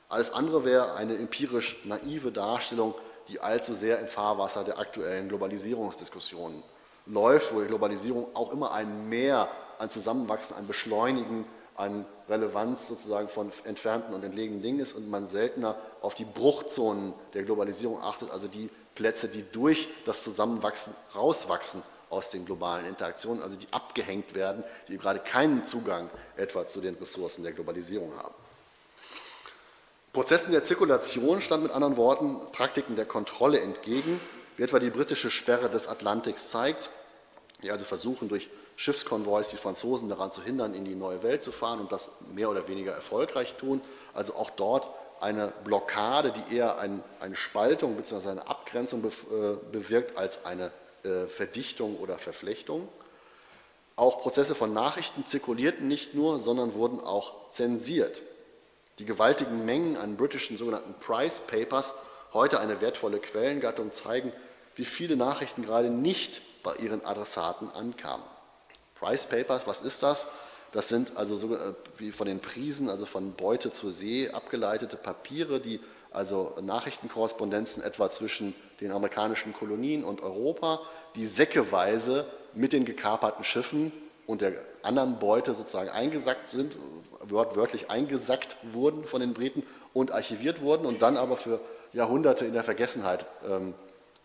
[0.08, 2.94] Alles andere wäre eine empirisch naive Darstellung,
[3.28, 6.62] die allzu sehr im Fahrwasser der aktuellen Globalisierungsdiskussionen
[7.06, 9.48] läuft, wo die Globalisierung auch immer ein Mehr
[9.78, 15.28] an Zusammenwachsen, an Beschleunigen, an Relevanz sozusagen von entfernten und entlegenen Dingen ist und man
[15.28, 21.82] seltener auf die Bruchzonen der Globalisierung achtet, also die Plätze, die durch das Zusammenwachsen rauswachsen
[22.10, 26.94] aus den globalen Interaktionen, also die abgehängt werden, die gerade keinen Zugang etwa zu den
[26.96, 28.34] Ressourcen der Globalisierung haben.
[30.12, 34.20] Prozessen der Zirkulation stand mit anderen Worten Praktiken der Kontrolle entgegen,
[34.58, 36.90] wie etwa die britische Sperre des Atlantiks zeigt,
[37.62, 41.50] die also versuchen, durch Schiffskonvois die Franzosen daran zu hindern, in die neue Welt zu
[41.50, 43.80] fahren und das mehr oder weniger erfolgreich tun.
[44.12, 44.86] Also auch dort
[45.22, 48.28] eine Blockade, die eher ein, eine Spaltung bzw.
[48.30, 49.10] eine Abgrenzung äh,
[49.70, 50.72] bewirkt als eine
[51.04, 52.88] äh, Verdichtung oder Verflechtung.
[53.96, 58.20] Auch Prozesse von Nachrichten zirkulierten nicht nur, sondern wurden auch zensiert.
[58.98, 61.94] Die gewaltigen Mengen an britischen sogenannten Price Papers,
[62.32, 64.32] heute eine wertvolle Quellengattung, zeigen,
[64.74, 68.24] wie viele Nachrichten gerade nicht bei ihren Adressaten ankamen.
[68.94, 70.26] Price Papers, was ist das?
[70.72, 74.96] Das sind also so, äh, wie von den Prisen, also von Beute zur See abgeleitete
[74.96, 80.80] Papiere, die also Nachrichtenkorrespondenzen etwa zwischen den amerikanischen Kolonien und Europa,
[81.14, 83.92] die säckeweise mit den gekaperten Schiffen
[84.26, 84.52] und der
[84.82, 86.76] anderen Beute sozusagen eingesackt sind,
[87.20, 89.62] wörtlich eingesackt wurden von den Briten
[89.92, 91.60] und archiviert wurden und dann aber für
[91.92, 93.74] Jahrhunderte in der Vergessenheit ähm,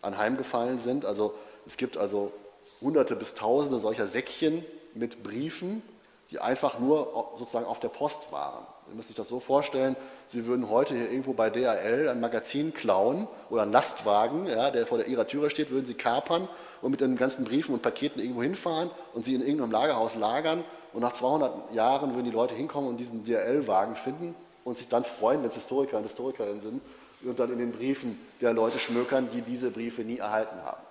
[0.02, 1.04] anheimgefallen sind.
[1.04, 1.34] Also
[1.66, 2.32] es gibt also
[2.80, 5.82] Hunderte bis Tausende solcher Säckchen mit Briefen,
[6.30, 8.66] die einfach nur sozusagen auf der Post waren.
[8.88, 9.96] Sie müssen sich das so vorstellen,
[10.28, 14.86] Sie würden heute hier irgendwo bei DHL ein Magazin klauen oder einen Lastwagen, ja, der
[14.86, 16.48] vor Ihrer Türe steht, würden Sie kapern
[16.82, 20.64] und mit den ganzen Briefen und Paketen irgendwo hinfahren und sie in irgendeinem Lagerhaus lagern.
[20.92, 25.04] Und nach 200 Jahren würden die Leute hinkommen und diesen DHL-Wagen finden und sich dann
[25.04, 26.82] freuen, wenn es Historiker und Historikerinnen sind
[27.22, 30.82] und dann in den Briefen der Leute schmökern, die diese Briefe nie erhalten haben.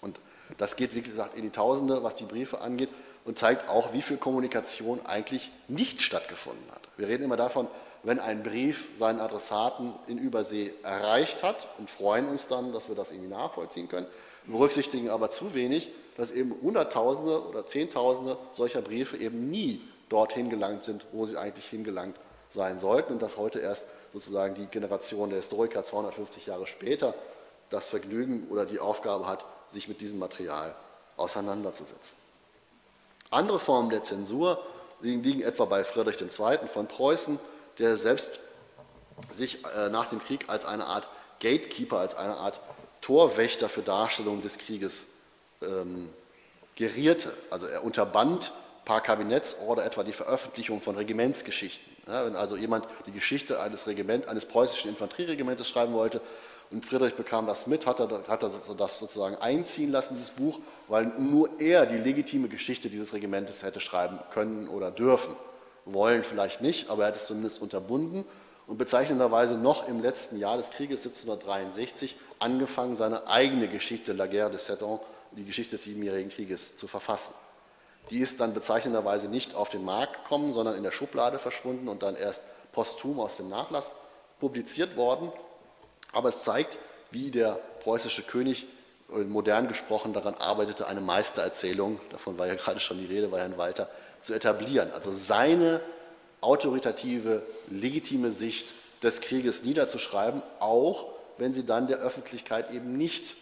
[0.00, 0.18] Und
[0.58, 2.88] das geht, wie gesagt, in die Tausende, was die Briefe angeht
[3.24, 6.80] und zeigt auch, wie viel Kommunikation eigentlich nicht stattgefunden hat.
[6.96, 7.68] Wir reden immer davon,
[8.02, 12.94] wenn ein Brief seinen Adressaten in Übersee erreicht hat und freuen uns dann, dass wir
[12.94, 14.06] das irgendwie nachvollziehen können,
[14.46, 20.82] berücksichtigen aber zu wenig, dass eben Hunderttausende oder Zehntausende solcher Briefe eben nie dorthin gelangt
[20.82, 22.16] sind, wo sie eigentlich hingelangt
[22.48, 27.14] sein sollten und dass heute erst sozusagen die Generation der Historiker 250 Jahre später
[27.68, 30.74] das Vergnügen oder die Aufgabe hat, sich mit diesem Material
[31.16, 32.16] auseinanderzusetzen.
[33.30, 34.62] Andere Formen der Zensur
[35.00, 36.58] liegen etwa bei Friedrich II.
[36.66, 37.38] von Preußen,
[37.78, 38.30] der selbst
[39.32, 41.08] sich äh, nach dem Krieg als eine Art
[41.40, 42.60] Gatekeeper, als eine Art
[43.00, 45.06] Torwächter für Darstellungen des Krieges
[45.62, 46.10] ähm,
[46.74, 47.32] gerierte.
[47.50, 48.52] Also er unterband
[48.84, 51.90] par Kabinettsorder etwa die Veröffentlichung von Regimentsgeschichten.
[52.06, 56.20] Ja, wenn also jemand die Geschichte eines, Regiment, eines preußischen Infanterieregimentes schreiben wollte,
[56.70, 60.60] und Friedrich bekam das mit, hat er, hat er das sozusagen einziehen lassen, dieses Buch,
[60.86, 65.34] weil nur er die legitime Geschichte dieses Regimentes hätte schreiben können oder dürfen.
[65.84, 68.24] Wollen vielleicht nicht, aber er hat es zumindest unterbunden
[68.68, 74.50] und bezeichnenderweise noch im letzten Jahr des Krieges 1763 angefangen, seine eigene Geschichte, La Guerre
[74.50, 75.00] de Sept Ans,
[75.32, 77.34] die Geschichte des Siebenjährigen Krieges, zu verfassen.
[78.10, 82.04] Die ist dann bezeichnenderweise nicht auf den Markt gekommen, sondern in der Schublade verschwunden und
[82.04, 83.92] dann erst posthum aus dem Nachlass
[84.38, 85.32] publiziert worden.
[86.12, 86.78] Aber es zeigt,
[87.10, 88.66] wie der preußische König
[89.12, 93.40] äh, modern gesprochen daran arbeitete, eine Meistererzählung, davon war ja gerade schon die Rede bei
[93.40, 93.88] Herrn Walter,
[94.20, 94.90] zu etablieren.
[94.92, 95.80] Also seine
[96.40, 101.06] autoritative, legitime Sicht des Krieges niederzuschreiben, auch
[101.38, 103.34] wenn sie dann der Öffentlichkeit eben nicht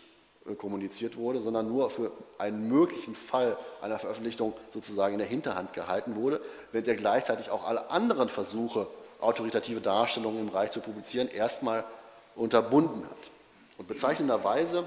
[0.48, 5.72] äh, kommuniziert wurde, sondern nur für einen möglichen Fall einer Veröffentlichung sozusagen in der Hinterhand
[5.72, 6.40] gehalten wurde,
[6.72, 8.86] während er gleichzeitig auch alle anderen Versuche,
[9.20, 11.84] autoritative Darstellungen im Reich zu publizieren, erstmal
[12.38, 13.30] unterbunden hat.
[13.76, 14.84] Und bezeichnenderweise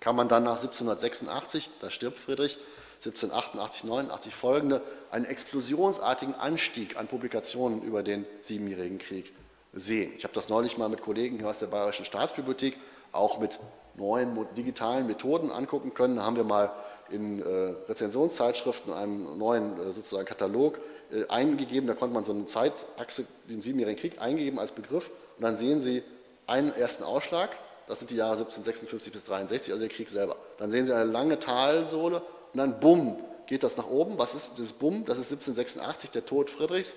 [0.00, 2.58] kann man dann nach 1786, da stirbt Friedrich,
[2.96, 9.32] 1788, 89 folgende, einen explosionsartigen Anstieg an Publikationen über den Siebenjährigen Krieg
[9.72, 10.12] sehen.
[10.16, 12.78] Ich habe das neulich mal mit Kollegen hier aus der Bayerischen Staatsbibliothek
[13.12, 13.58] auch mit
[13.96, 16.16] neuen digitalen Methoden angucken können.
[16.16, 16.72] Da haben wir mal
[17.10, 20.78] in äh, Rezensionszeitschriften einen neuen äh, sozusagen Katalog
[21.12, 21.86] äh, eingegeben.
[21.86, 25.10] Da konnte man so eine Zeitachse, den Siebenjährigen Krieg, eingeben als Begriff.
[25.36, 26.02] Und dann sehen Sie
[26.46, 27.50] einen ersten Ausschlag,
[27.86, 30.36] das sind die Jahre 1756 bis 63, also der Krieg selber.
[30.58, 32.22] Dann sehen Sie eine lange Talsohle
[32.52, 34.18] und dann bumm, geht das nach oben.
[34.18, 35.04] Was ist das bumm?
[35.04, 36.96] Das ist 1786, der Tod Friedrichs.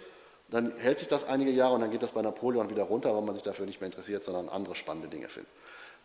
[0.50, 3.22] Dann hält sich das einige Jahre und dann geht das bei Napoleon wieder runter, weil
[3.22, 5.52] man sich dafür nicht mehr interessiert, sondern andere spannende Dinge findet.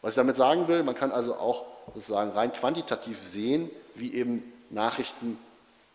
[0.00, 1.64] Was ich damit sagen will, man kann also auch
[1.94, 5.38] sozusagen rein quantitativ sehen, wie eben Nachrichten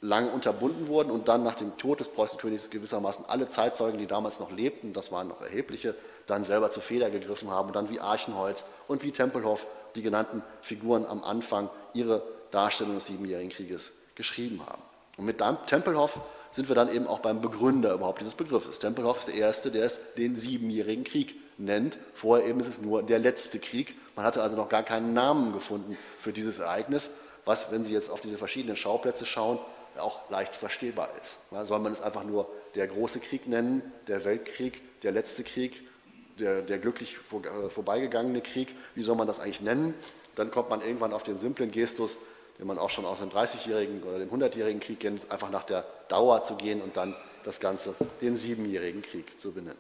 [0.01, 4.39] lange unterbunden wurden und dann nach dem Tod des Preußenkönigs gewissermaßen alle Zeitzeugen, die damals
[4.39, 5.95] noch lebten, das waren noch erhebliche,
[6.27, 10.43] dann selber zur Feder gegriffen haben und dann wie Archenholz und wie Tempelhof, die genannten
[10.61, 12.21] Figuren am Anfang, ihre
[12.51, 14.81] Darstellung des Siebenjährigen Krieges geschrieben haben.
[15.17, 16.21] Und mit Tempelhof
[16.51, 18.79] sind wir dann eben auch beim Begründer überhaupt dieses Begriffes.
[18.79, 21.97] Tempelhof ist der Erste, der es den Siebenjährigen Krieg nennt.
[22.13, 23.95] Vorher eben ist es nur der letzte Krieg.
[24.15, 27.11] Man hatte also noch gar keinen Namen gefunden für dieses Ereignis,
[27.45, 29.59] was, wenn Sie jetzt auf diese verschiedenen Schauplätze schauen,
[29.99, 31.39] auch leicht verstehbar ist.
[31.67, 35.81] soll man es einfach nur der große Krieg nennen, der Weltkrieg, der letzte Krieg,
[36.39, 38.75] der, der glücklich vor, äh, vorbeigegangene Krieg?
[38.95, 39.93] Wie soll man das eigentlich nennen?
[40.37, 42.17] dann kommt man irgendwann auf den simplen Gestus,
[42.59, 45.83] den man auch schon aus dem 30-jährigen oder dem 100-jährigen Krieg kennt, einfach nach der
[46.07, 49.77] Dauer zu gehen und dann das Ganze den siebenjährigen Krieg zu benennen.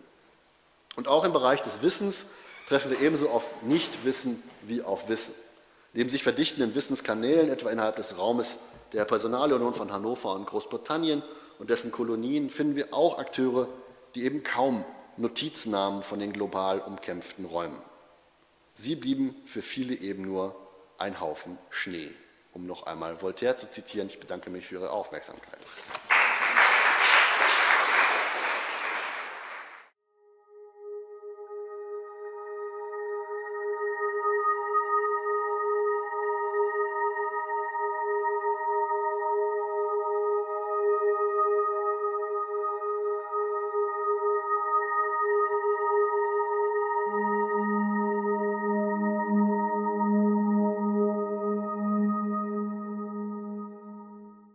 [0.95, 2.25] Und auch im Bereich des Wissens
[2.67, 5.33] treffen wir ebenso auf Nichtwissen wie auf Wissen.
[5.93, 8.57] Neben sich verdichtenden Wissenskanälen, etwa innerhalb des Raumes
[8.93, 11.23] der Personalunion von Hannover und Großbritannien
[11.59, 13.67] und dessen Kolonien, finden wir auch Akteure,
[14.15, 14.85] die eben kaum
[15.17, 17.81] Notiz nahmen von den global umkämpften Räumen.
[18.75, 20.55] Sie blieben für viele eben nur
[20.97, 22.11] ein Haufen Schnee,
[22.53, 24.07] um noch einmal Voltaire zu zitieren.
[24.07, 25.59] Ich bedanke mich für Ihre Aufmerksamkeit.